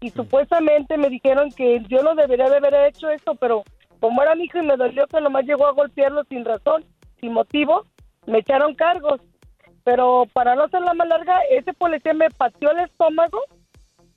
y 0.00 0.10
supuestamente 0.10 0.98
me 0.98 1.08
dijeron 1.08 1.50
que 1.50 1.80
yo 1.88 2.02
no 2.02 2.14
debería 2.14 2.50
de 2.50 2.56
haber 2.56 2.74
hecho 2.88 3.08
esto, 3.08 3.34
pero 3.36 3.62
como 4.00 4.22
era 4.22 4.34
mi 4.34 4.44
hijo 4.44 4.58
y 4.58 4.66
me 4.66 4.76
dolió 4.76 5.06
que 5.06 5.20
nomás 5.20 5.44
llegó 5.44 5.66
a 5.66 5.72
golpearlo 5.72 6.24
sin 6.24 6.44
razón, 6.44 6.84
sin 7.20 7.32
motivo, 7.32 7.86
me 8.26 8.38
echaron 8.38 8.74
cargos. 8.74 9.20
Pero 9.84 10.26
para 10.32 10.54
no 10.54 10.64
hacerla 10.64 10.94
más 10.94 11.08
larga, 11.08 11.38
ese 11.50 11.72
policía 11.72 12.12
me 12.14 12.30
pateó 12.30 12.70
el 12.72 12.80
estómago 12.80 13.40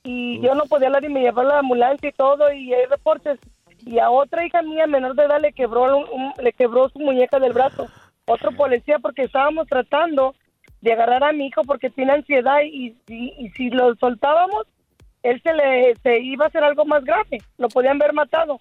y 0.02 0.40
yo 0.40 0.54
no 0.54 0.64
podía 0.64 0.88
hablar 0.88 1.04
y 1.04 1.08
me 1.08 1.20
llevó 1.20 1.40
a 1.40 1.44
la 1.44 1.58
ambulancia 1.60 2.08
y 2.08 2.12
todo 2.12 2.52
y 2.52 2.72
hay 2.72 2.86
reportes 2.86 3.38
y 3.86 3.98
a 4.00 4.10
otra 4.10 4.44
hija 4.44 4.60
mía 4.62 4.86
menor 4.86 5.14
de 5.14 5.24
edad 5.24 5.40
le 5.40 5.52
quebró 5.54 5.96
un- 5.96 6.04
un- 6.12 6.32
le 6.44 6.52
quebró 6.52 6.88
su 6.90 6.98
muñeca 6.98 7.38
del 7.38 7.52
brazo. 7.54 7.86
Otro 8.26 8.50
policía 8.52 8.98
porque 8.98 9.22
estábamos 9.22 9.66
tratando 9.68 10.34
de 10.82 10.92
agarrar 10.92 11.24
a 11.24 11.32
mi 11.32 11.46
hijo 11.46 11.62
porque 11.64 11.88
tiene 11.88 12.12
ansiedad 12.12 12.58
y, 12.64 12.96
y- 13.08 13.32
y 13.38 13.48
si 13.56 13.70
lo 13.70 13.94
soltábamos 13.96 14.66
él 15.22 15.40
se 15.42 15.52
le 15.54 15.94
se 16.02 16.20
iba 16.20 16.44
a 16.44 16.48
hacer 16.48 16.62
algo 16.62 16.84
más 16.84 17.02
grave. 17.04 17.38
Lo 17.58 17.68
podían 17.68 18.00
haber 18.00 18.12
matado. 18.12 18.60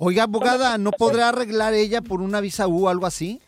Oiga, 0.00 0.22
abogada, 0.22 0.78
¿no 0.78 0.90
podrá 0.92 1.28
arreglar 1.28 1.74
ella 1.74 2.00
por 2.00 2.22
una 2.22 2.40
visa 2.40 2.66
U 2.68 2.86
o 2.86 2.88
algo 2.88 3.04
así? 3.04 3.40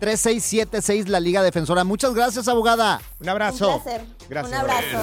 1-800-333-3676, 0.00 1.06
la 1.08 1.20
Liga 1.20 1.42
Defensora. 1.42 1.84
Muchas 1.84 2.14
gracias, 2.14 2.48
abogada. 2.48 3.00
Un 3.20 3.28
abrazo. 3.28 3.76
Un 3.76 3.82
placer. 3.82 4.04
Gracias. 4.28 4.52
Un 4.52 4.58
abrazo. 4.70 5.02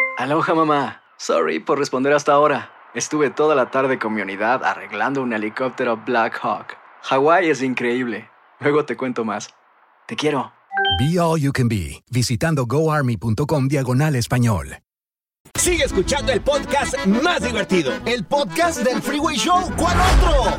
Aloha 0.21 0.53
mamá. 0.53 1.01
Sorry 1.17 1.59
por 1.59 1.79
responder 1.79 2.13
hasta 2.13 2.31
ahora. 2.33 2.69
Estuve 2.93 3.31
toda 3.31 3.55
la 3.55 3.71
tarde 3.71 3.97
con 3.97 4.13
mi 4.13 4.21
unidad 4.21 4.63
arreglando 4.63 5.23
un 5.23 5.33
helicóptero 5.33 5.97
Black 5.97 6.37
Hawk. 6.43 6.77
Hawái 7.01 7.49
es 7.49 7.63
increíble. 7.63 8.29
Luego 8.59 8.85
te 8.85 8.95
cuento 8.95 9.25
más. 9.25 9.49
Te 10.05 10.15
quiero. 10.15 10.53
Be 10.99 11.19
All 11.19 11.41
You 11.41 11.51
Can 11.51 11.67
Be, 11.67 12.03
visitando 12.11 12.67
goarmy.com 12.67 13.67
diagonal 13.67 14.15
español. 14.15 14.77
Sigue 15.55 15.85
escuchando 15.85 16.31
el 16.31 16.41
podcast 16.41 17.03
más 17.07 17.41
divertido. 17.41 17.91
El 18.05 18.23
podcast 18.23 18.83
del 18.83 19.01
Freeway 19.01 19.37
Show. 19.37 19.71
¿Cuál 19.75 19.97
otro? 19.99 20.55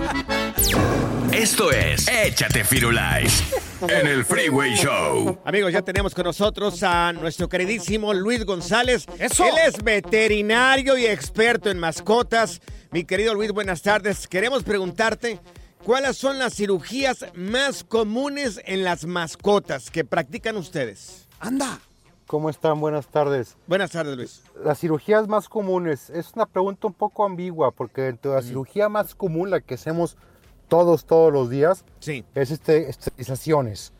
Esto 1.32 1.70
es 1.70 2.08
Échate 2.08 2.64
Firulais 2.64 3.44
en 3.88 4.06
el 4.06 4.24
Freeway 4.24 4.74
Show. 4.74 5.38
Amigos, 5.44 5.72
ya 5.72 5.82
tenemos 5.82 6.14
con 6.14 6.24
nosotros 6.24 6.82
a 6.82 7.12
nuestro 7.12 7.48
queridísimo 7.48 8.14
Luis 8.14 8.44
González. 8.44 9.06
¡Eso! 9.18 9.44
Él 9.44 9.54
es 9.66 9.82
veterinario 9.82 10.96
y 10.96 11.06
experto 11.06 11.70
en 11.70 11.78
mascotas. 11.78 12.60
Mi 12.90 13.04
querido 13.04 13.34
Luis, 13.34 13.50
buenas 13.52 13.82
tardes. 13.82 14.28
Queremos 14.28 14.62
preguntarte, 14.62 15.40
¿cuáles 15.84 16.16
son 16.16 16.38
las 16.38 16.54
cirugías 16.54 17.26
más 17.34 17.84
comunes 17.84 18.60
en 18.64 18.84
las 18.84 19.04
mascotas 19.04 19.90
que 19.90 20.04
practican 20.04 20.56
ustedes? 20.56 21.28
Anda. 21.40 21.80
¿Cómo 22.26 22.48
están? 22.48 22.80
Buenas 22.80 23.08
tardes. 23.08 23.56
Buenas 23.66 23.90
tardes, 23.90 24.16
Luis. 24.16 24.42
Las 24.64 24.78
cirugías 24.78 25.28
más 25.28 25.48
comunes 25.48 26.08
es 26.08 26.32
una 26.34 26.46
pregunta 26.46 26.86
un 26.86 26.94
poco 26.94 27.24
ambigua 27.24 27.72
porque 27.72 28.08
entre 28.08 28.30
la 28.30 28.42
cirugía 28.42 28.88
más 28.88 29.14
común, 29.14 29.50
la 29.50 29.60
que 29.60 29.74
hacemos 29.74 30.16
todos, 30.72 31.04
todos 31.04 31.30
los 31.32 31.50
días, 31.50 31.84
Sí. 32.00 32.24
es 32.34 32.50
este, 32.50 32.88
esterilizaciones. 32.88 33.92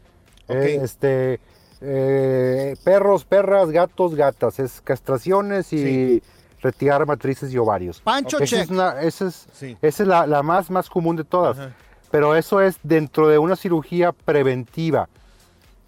Ok. 0.49 0.55
Eh, 0.57 0.81
este, 0.83 1.41
eh, 1.83 2.75
perros, 2.83 3.25
perras, 3.27 3.71
gatos, 3.71 4.15
gatas. 4.15 4.59
Es 4.59 4.81
castraciones 4.81 5.71
y 5.75 6.23
retirar 6.63 7.05
matrices 7.07 7.53
y 7.53 7.59
ovarios. 7.59 8.01
Pancho 8.01 8.39
Esa 8.39 8.47
check. 8.47 8.61
es, 8.65 8.71
una- 8.71 9.03
esa 9.03 9.27
es, 9.29 9.47
Sí. 9.53 9.77
esa 9.83 10.03
es 10.03 10.09
la, 10.09 10.27
la 10.27 10.43
más, 10.43 10.71
más 10.71 10.89
común 10.89 11.17
de 11.17 11.25
todas. 11.25 11.59
Ajá. 11.59 11.75
Pero 12.11 12.35
eso 12.37 12.61
es 12.63 12.79
dentro 12.83 13.29
de 13.29 13.37
una 13.39 13.57
cirugía 13.57 14.13
preventiva. 14.13 15.09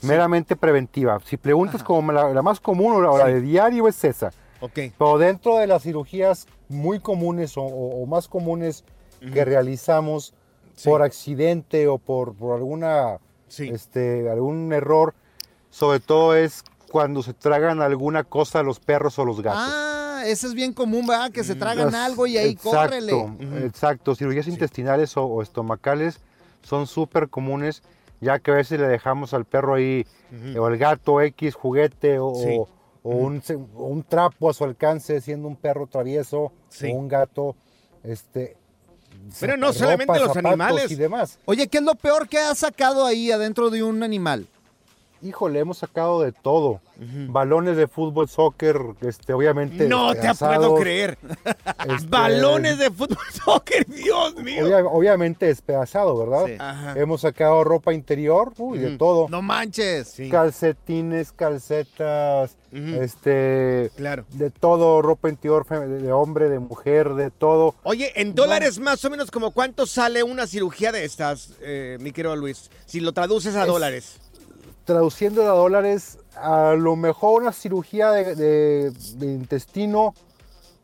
Meramente 0.02 0.54
preventiva. 0.56 1.18
Si 1.24 1.36
preguntas 1.38 1.82
como 1.82 2.12
la, 2.12 2.28
la 2.34 2.42
más 2.42 2.60
común 2.60 2.92
o 2.92 3.16
la, 3.18 3.24
de 3.26 3.40
diario 3.40 3.88
es 3.88 4.04
esa. 4.04 4.32
Ok. 4.60 4.72
Pero 4.98 5.16
dentro 5.18 5.56
de 5.58 5.66
las 5.66 5.82
cirugías 5.82 6.46
muy 6.68 6.98
comunes 7.00 7.56
o, 7.56 7.62
o- 7.62 8.02
o 8.02 8.06
más 8.06 8.28
comunes 8.28 8.84
que 9.32 9.44
realizamos 9.46 10.34
Sí. 10.74 10.88
por 10.88 11.02
accidente 11.02 11.86
o 11.88 11.98
por, 11.98 12.34
por 12.34 12.56
alguna 12.56 13.18
Sí. 13.48 13.68
este, 13.72 14.28
algún 14.30 14.72
error, 14.72 15.14
sobre 15.70 16.00
todo 16.00 16.34
es 16.34 16.64
cuando 16.90 17.22
se 17.22 17.34
tragan 17.34 17.80
alguna 17.82 18.24
cosa 18.24 18.62
los 18.62 18.80
perros 18.80 19.18
o 19.18 19.24
los 19.24 19.40
gatos. 19.40 19.60
Ah, 19.64 20.22
ese 20.26 20.46
es 20.46 20.54
bien 20.54 20.72
común, 20.72 21.06
¿verdad? 21.06 21.30
Que 21.30 21.44
se 21.44 21.54
tragan 21.54 21.86
Las- 21.86 21.94
algo 21.94 22.26
y 22.26 22.36
ahí 22.36 22.50
exacto, 22.50 22.70
córrele. 22.78 23.66
Exacto, 23.66 24.14
cirugías 24.14 24.46
intestinales 24.48 25.16
o, 25.16 25.24
o 25.24 25.42
estomacales 25.42 26.20
son 26.62 26.86
súper 26.86 27.28
comunes, 27.28 27.82
ya 28.20 28.38
que 28.38 28.50
a 28.50 28.54
veces 28.54 28.80
le 28.80 28.86
dejamos 28.88 29.34
al 29.34 29.44
perro 29.44 29.74
ahí, 29.74 30.06
o 30.58 30.66
al 30.66 30.76
gato 30.78 31.20
X 31.20 31.54
juguete, 31.54 32.18
o, 32.18 32.34
Sí. 32.34 32.56
o- 32.58 32.68
o 33.02 33.10
un, 33.10 33.42
o 33.76 33.84
un 33.84 34.02
trapo 34.02 34.48
a 34.48 34.54
su 34.54 34.64
alcance, 34.64 35.20
siendo 35.20 35.46
un 35.46 35.56
perro 35.56 35.86
travieso, 35.86 36.52
Sí. 36.70 36.90
o 36.90 36.94
un 36.96 37.06
gato, 37.08 37.54
este, 38.02 38.56
Pero 39.40 39.56
no 39.56 39.68
ropa, 39.68 39.78
solamente 39.78 40.18
los 40.18 40.36
animales. 40.36 40.90
y 40.90 40.94
demás. 40.94 41.38
Oye, 41.44 41.68
¿qué 41.68 41.78
es 41.78 41.84
lo 41.84 41.94
peor 41.94 42.28
que 42.28 42.38
has 42.38 42.58
sacado 42.58 43.06
ahí 43.06 43.30
adentro 43.30 43.70
de 43.70 43.82
un 43.82 44.02
animal? 44.02 44.46
Híjole, 45.22 45.58
hemos 45.60 45.78
sacado 45.78 46.20
de 46.20 46.32
todo. 46.32 46.80
Balones 47.28 47.76
de 47.76 47.88
fútbol, 47.88 48.28
soccer, 48.28 48.78
este, 49.00 49.32
obviamente. 49.32 49.88
No 49.88 50.14
te 50.14 50.32
puedo 50.34 50.74
creer. 50.76 51.18
Este, 51.88 52.08
Balones 52.08 52.78
de 52.78 52.90
fútbol 52.90 53.16
soccer, 53.44 53.86
Dios 53.86 54.34
mío. 54.36 54.64
obvia- 54.66 54.84
obviamente 54.86 55.46
despedazado, 55.46 56.16
¿verdad? 56.18 56.46
Sí. 56.46 56.52
Ajá. 56.58 56.94
Hemos 57.00 57.22
sacado 57.22 57.64
ropa 57.64 57.92
interior, 57.94 58.52
uy, 58.58 58.78
de 58.78 58.96
todo. 58.98 59.26
No 59.30 59.40
manches. 59.42 60.14
Calcetines, 60.30 61.32
calcetas, 61.32 62.56
este, 62.72 63.90
Claro. 63.96 64.24
de 64.32 64.50
todo, 64.50 65.00
ropa 65.02 65.28
interior 65.30 65.66
de 65.66 66.12
hombre, 66.12 66.48
de 66.48 66.58
mujer, 66.58 67.14
de 67.14 67.30
todo. 67.30 67.74
Oye, 67.82 68.12
en 68.20 68.34
dólares 68.34 68.78
más 68.78 69.04
o 69.04 69.10
menos 69.10 69.30
como 69.30 69.52
cuánto 69.52 69.86
sale 69.86 70.22
una 70.22 70.46
cirugía 70.46 70.92
de 70.92 71.04
estas, 71.04 71.54
eh, 71.62 71.96
mi 72.00 72.12
querido 72.12 72.36
Luis, 72.36 72.70
si 72.86 73.00
lo 73.00 73.12
traduces 73.12 73.56
a 73.56 73.62
Es- 73.62 73.66
dólares. 73.68 74.20
Traduciendo 74.84 75.42
a 75.42 75.54
dólares, 75.54 76.18
a 76.36 76.74
lo 76.76 76.94
mejor 76.96 77.42
una 77.42 77.52
cirugía 77.52 78.10
de, 78.10 78.34
de- 78.34 78.90
de 78.90 79.26
intestino, 79.26 80.14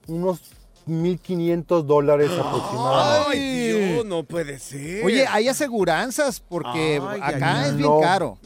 unos 0.08 0.40
1.500 0.88 1.82
dólares 1.84 2.30
aproximadamente. 2.30 3.38
Ay, 3.38 3.68
Dios, 3.92 4.06
no 4.06 4.22
puede 4.24 4.58
ser. 4.58 5.04
Oye, 5.04 5.26
hay 5.28 5.48
aseguranzas 5.48 6.40
porque 6.40 7.00
Ay, 7.06 7.20
acá 7.22 7.60
ay, 7.60 7.68
es 7.70 7.76
bien 7.76 7.90
no. 7.90 8.00
caro. 8.00 8.38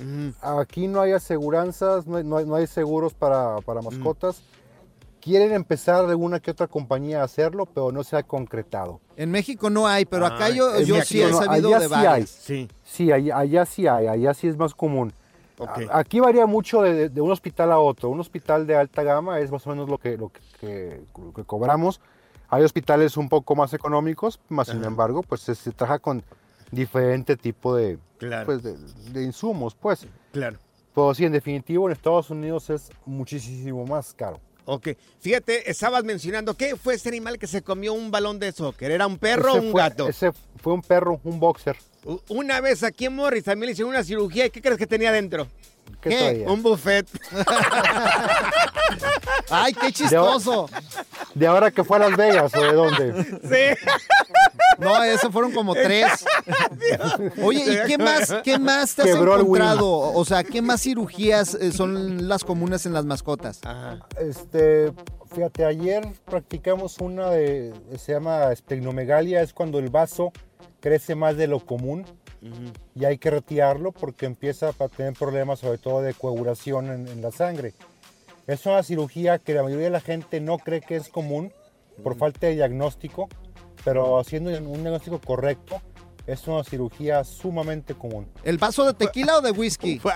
Aquí 0.42 0.88
no 0.88 1.00
hay 1.00 1.12
aseguranzas, 1.12 2.06
no 2.06 2.16
hay, 2.16 2.24
no 2.24 2.36
hay- 2.38 2.46
no 2.46 2.56
hay 2.56 2.66
seguros 2.66 3.14
para, 3.14 3.56
para 3.60 3.80
mascotas. 3.80 4.42
Quieren 5.20 5.52
empezar 5.52 6.06
de 6.06 6.14
una 6.14 6.38
que 6.38 6.50
otra 6.50 6.66
compañía 6.66 7.22
a 7.22 7.24
hacerlo, 7.24 7.64
pero 7.64 7.90
no 7.92 8.04
se 8.04 8.14
ha 8.16 8.22
concretado. 8.24 9.00
En 9.16 9.30
México 9.30 9.70
no 9.70 9.86
hay, 9.86 10.04
pero 10.04 10.26
acá 10.26 10.46
Ay, 10.46 10.56
yo, 10.56 10.68
sí 11.02 11.22
he 11.22 11.30
no, 11.30 11.38
sabido 11.42 11.68
allá 11.68 11.78
de 11.78 11.84
sí 11.86 11.90
varias. 11.90 12.12
hay. 12.14 12.26
Sí. 12.26 12.68
Sí, 12.82 13.12
allá, 13.12 13.38
allá 13.38 13.64
sí 13.64 13.86
hay, 13.86 14.06
allá 14.08 14.34
sí 14.34 14.48
es 14.48 14.56
más 14.58 14.74
común. 14.74 15.14
Ok. 15.58 15.68
A- 15.90 15.98
Aquí 15.98 16.20
varía 16.20 16.46
mucho 16.46 16.82
de, 16.82 17.08
de 17.08 17.20
un 17.20 17.30
hospital 17.30 17.70
a 17.72 17.78
otro. 17.78 18.08
Un 18.10 18.20
hospital 18.20 18.66
de 18.66 18.76
alta 18.76 19.02
gama 19.02 19.40
es 19.40 19.50
más 19.50 19.66
o 19.66 19.70
menos 19.70 19.88
lo 19.88 19.98
que, 19.98 20.16
lo 20.16 20.28
que, 20.30 20.40
que- 20.60 21.02
que 21.34 21.44
cobramos. 21.44 22.00
Hay 22.48 22.62
hospitales 22.62 23.16
un 23.16 23.28
poco 23.28 23.56
más 23.56 23.72
económicos, 23.74 24.40
más 24.48 24.68
sin 24.68 24.84
embargo, 24.84 25.22
pues 25.22 25.40
se, 25.40 25.54
se 25.54 25.72
trabaja 25.72 25.98
con 25.98 26.22
diferente 26.70 27.36
tipo 27.36 27.74
de, 27.74 27.98
Claro. 28.18 28.46
pues, 28.46 28.62
de, 28.62 28.76
de 29.12 29.22
insumos, 29.24 29.74
pues. 29.74 30.06
Claro. 30.32 30.58
Pero 30.94 31.14
sí, 31.14 31.24
en 31.24 31.32
definitivo, 31.32 31.86
en 31.88 31.92
Estados 31.92 32.30
Unidos 32.30 32.70
es 32.70 32.90
muchísimo 33.06 33.84
más 33.86 34.14
caro. 34.14 34.40
Ok. 34.66 34.88
Fíjate, 35.20 35.70
estabas 35.70 36.04
mencionando, 36.04 36.54
¿qué 36.54 36.76
fue 36.76 36.94
ese 36.94 37.08
animal 37.08 37.38
que 37.38 37.46
se 37.46 37.62
comió 37.62 37.92
un 37.92 38.10
balón 38.10 38.38
de 38.38 38.52
soccer? 38.52 38.90
¿Era 38.92 39.06
un 39.06 39.18
perro 39.18 39.52
o 39.54 39.56
Ese 39.56 39.66
un 39.66 39.72
fue- 39.72 39.80
gato? 39.82 40.08
Ese 40.08 40.32
fue 40.56 40.72
un 40.74 40.82
perro, 40.82 41.20
un 41.24 41.38
boxer. 41.40 41.76
Una 42.28 42.60
vez 42.60 42.82
aquí 42.82 43.06
en 43.06 43.16
Morris 43.16 43.44
también 43.44 43.66
le 43.66 43.72
hicieron 43.72 43.90
una 43.90 44.04
cirugía. 44.04 44.46
¿Y 44.46 44.50
qué 44.50 44.60
crees 44.60 44.78
que 44.78 44.86
tenía 44.86 45.12
dentro? 45.12 45.46
¿Qué? 46.00 46.44
Un 46.46 46.62
buffet. 46.62 47.06
Ay, 49.50 49.72
qué 49.72 49.92
chistoso. 49.92 50.68
¿De 51.34 51.46
ahora 51.46 51.70
que 51.70 51.82
fue 51.82 51.96
a 51.96 52.00
Las 52.00 52.16
Vegas 52.16 52.52
o 52.54 52.60
de 52.60 52.72
dónde? 52.72 53.24
Sí. 53.24 53.90
No, 54.78 55.02
eso 55.02 55.30
fueron 55.30 55.52
como 55.52 55.74
tres. 55.74 56.24
Oye, 57.42 57.60
¿y 57.60 57.86
qué 57.86 57.98
más, 57.98 58.34
qué 58.42 58.58
más 58.58 58.94
te 58.94 59.02
has 59.02 59.08
Quebró 59.08 59.40
encontrado? 59.40 59.88
O 59.88 60.24
sea, 60.24 60.44
¿qué 60.44 60.62
más 60.62 60.82
cirugías 60.82 61.54
eh, 61.54 61.72
son 61.72 62.28
las 62.28 62.44
comunes 62.44 62.86
en 62.86 62.92
las 62.92 63.04
mascotas? 63.04 63.60
Este, 64.18 64.92
fíjate, 65.34 65.64
ayer 65.64 66.06
practicamos 66.24 66.98
una 66.98 67.30
de, 67.30 67.72
se 67.98 68.12
llama 68.12 68.52
esplenomegalia, 68.52 69.42
es 69.42 69.52
cuando 69.52 69.78
el 69.78 69.90
vaso 69.90 70.32
crece 70.84 71.14
más 71.14 71.38
de 71.38 71.46
lo 71.46 71.60
común 71.60 72.04
y 72.94 73.06
hay 73.06 73.16
que 73.16 73.30
retirarlo 73.30 73.90
porque 73.90 74.26
empieza 74.26 74.68
a 74.68 74.88
tener 74.90 75.14
problemas 75.14 75.60
sobre 75.60 75.78
todo 75.78 76.02
de 76.02 76.12
coagulación 76.12 76.90
en, 76.90 77.08
en 77.08 77.22
la 77.22 77.30
sangre. 77.30 77.72
Es 78.46 78.66
una 78.66 78.82
cirugía 78.82 79.38
que 79.38 79.54
la 79.54 79.62
mayoría 79.62 79.86
de 79.86 79.90
la 79.92 80.02
gente 80.02 80.42
no 80.42 80.58
cree 80.58 80.82
que 80.82 80.96
es 80.96 81.08
común 81.08 81.54
por 82.02 82.18
falta 82.18 82.48
de 82.48 82.56
diagnóstico, 82.56 83.30
pero 83.82 84.18
haciendo 84.18 84.50
un 84.50 84.82
diagnóstico 84.82 85.20
correcto 85.20 85.80
es 86.26 86.46
una 86.46 86.62
cirugía 86.64 87.24
sumamente 87.24 87.94
común. 87.94 88.26
¿El 88.44 88.58
vaso 88.58 88.84
de 88.84 88.94
tequila 88.94 89.38
o 89.38 89.40
de 89.40 89.50
whisky? 89.50 90.00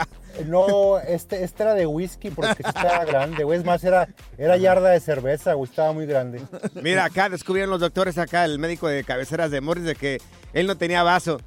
No, 0.47 0.99
este, 1.01 1.43
este 1.43 1.63
era 1.65 1.75
de 1.75 1.85
whisky 1.87 2.31
porque 2.31 2.63
estaba 2.65 3.05
grande, 3.05 3.43
güey. 3.43 3.59
Es 3.59 3.65
más, 3.65 3.83
era, 3.83 4.07
era 4.37 4.57
yarda 4.57 4.91
de 4.91 5.01
cerveza, 5.01 5.55
güey. 5.55 5.69
Estaba 5.69 5.93
muy 5.93 6.07
grande. 6.07 6.41
Mira, 6.81 7.07
acá 7.07 7.29
descubrieron 7.29 7.71
los 7.71 7.81
doctores, 7.81 8.19
acá 8.19 8.45
el 8.45 8.61
médico 8.61 8.87
de 8.87 9.03
cabeceras 9.03 9.51
de 9.51 9.61
Morris, 9.61 9.83
de 9.85 9.97
que 9.97 10.21
él 10.53 10.69
no 10.69 10.77
tenía 10.77 11.03
vaso. 11.03 11.41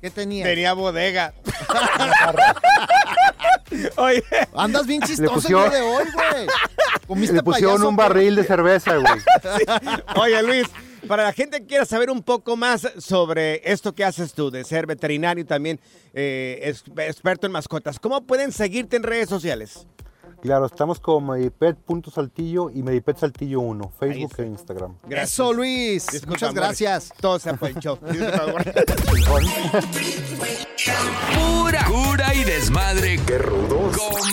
¿Qué 0.00 0.10
tenía? 0.10 0.44
Tenía 0.44 0.72
bodega. 0.72 1.32
Oye. 3.96 4.22
Andas 4.54 4.86
bien 4.86 5.00
chistoso 5.02 5.34
pusieron- 5.34 5.64
el 5.64 5.70
día 5.70 5.80
de 5.80 5.86
hoy, 5.86 6.04
güey. 6.12 6.46
¿Comiste 7.06 7.36
Le 7.36 7.42
pusieron 7.42 7.74
payaso 7.74 7.88
un 7.88 7.96
barril 7.96 8.34
de 8.34 8.44
cerveza, 8.44 8.96
güey. 8.96 9.12
Oye, 10.16 10.42
Luis, 10.42 10.66
para 11.08 11.22
la 11.24 11.32
gente 11.32 11.60
que 11.60 11.66
quiera 11.66 11.84
saber 11.84 12.10
un 12.10 12.22
poco 12.22 12.56
más 12.56 12.88
sobre 12.98 13.60
esto 13.70 13.94
que 13.94 14.04
haces 14.04 14.32
tú, 14.34 14.50
de 14.50 14.64
ser 14.64 14.86
veterinario 14.86 15.42
y 15.42 15.46
también 15.46 15.80
eh, 16.12 16.60
es- 16.62 16.84
experto 16.98 17.46
en 17.46 17.52
mascotas, 17.52 17.98
¿cómo 17.98 18.22
pueden 18.26 18.52
seguirte 18.52 18.96
en 18.96 19.02
redes 19.02 19.28
sociales? 19.28 19.86
Claro, 20.42 20.66
estamos 20.66 21.00
como 21.00 21.32
medipet.saltillo 21.32 22.68
y 22.68 22.82
medipet 22.82 23.16
saltillo 23.16 23.60
1, 23.60 23.92
Facebook 23.98 24.32
e 24.38 24.42
Instagram. 24.46 24.94
Eso, 25.08 25.52
Luis. 25.54 26.06
Disculpa, 26.06 26.30
Muchas 26.32 26.52
gracias. 26.54 27.12
Todo 27.18 27.38
se 27.38 27.56
fue 27.56 27.70
el 27.70 27.76
show. 27.78 27.98
Disculpa, 28.10 28.44
Pura 31.34 31.84
cura 31.86 32.34
y 32.34 32.44
desmadre. 32.44 33.18
Qué 33.26 33.38
rudos. 33.38 33.96
Con 33.96 34.32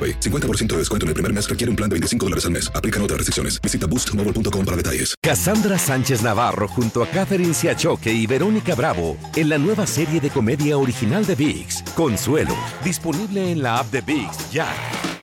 AroPay. 0.01 0.19
50% 0.19 0.67
de 0.67 0.77
descuento 0.77 1.05
en 1.05 1.09
el 1.09 1.13
primer 1.13 1.33
mes 1.33 1.47
requiere 1.47 1.69
un 1.69 1.75
plan 1.75 1.89
de 1.89 1.95
25 1.95 2.25
dólares 2.25 2.45
al 2.45 2.51
mes. 2.51 2.71
Aplican 2.73 3.01
otras 3.01 3.17
restricciones. 3.17 3.61
Visita 3.61 3.87
boostmobile.com 3.87 4.65
para 4.65 4.77
detalles. 4.77 5.15
Cassandra 5.21 5.77
Sánchez 5.77 6.21
Navarro 6.23 6.67
junto 6.67 7.03
a 7.03 7.07
Catherine 7.07 7.53
Siachoque 7.53 8.11
y 8.11 8.25
Verónica 8.25 8.75
Bravo 8.75 9.17
en 9.35 9.49
la 9.49 9.57
nueva 9.57 9.85
serie 9.85 10.19
de 10.19 10.29
comedia 10.29 10.77
original 10.77 11.25
de 11.25 11.35
VIX, 11.35 11.83
Consuelo, 11.95 12.55
disponible 12.83 13.51
en 13.51 13.61
la 13.61 13.77
app 13.77 13.91
de 13.91 14.01
VIX 14.01 14.51
ya. 14.51 15.11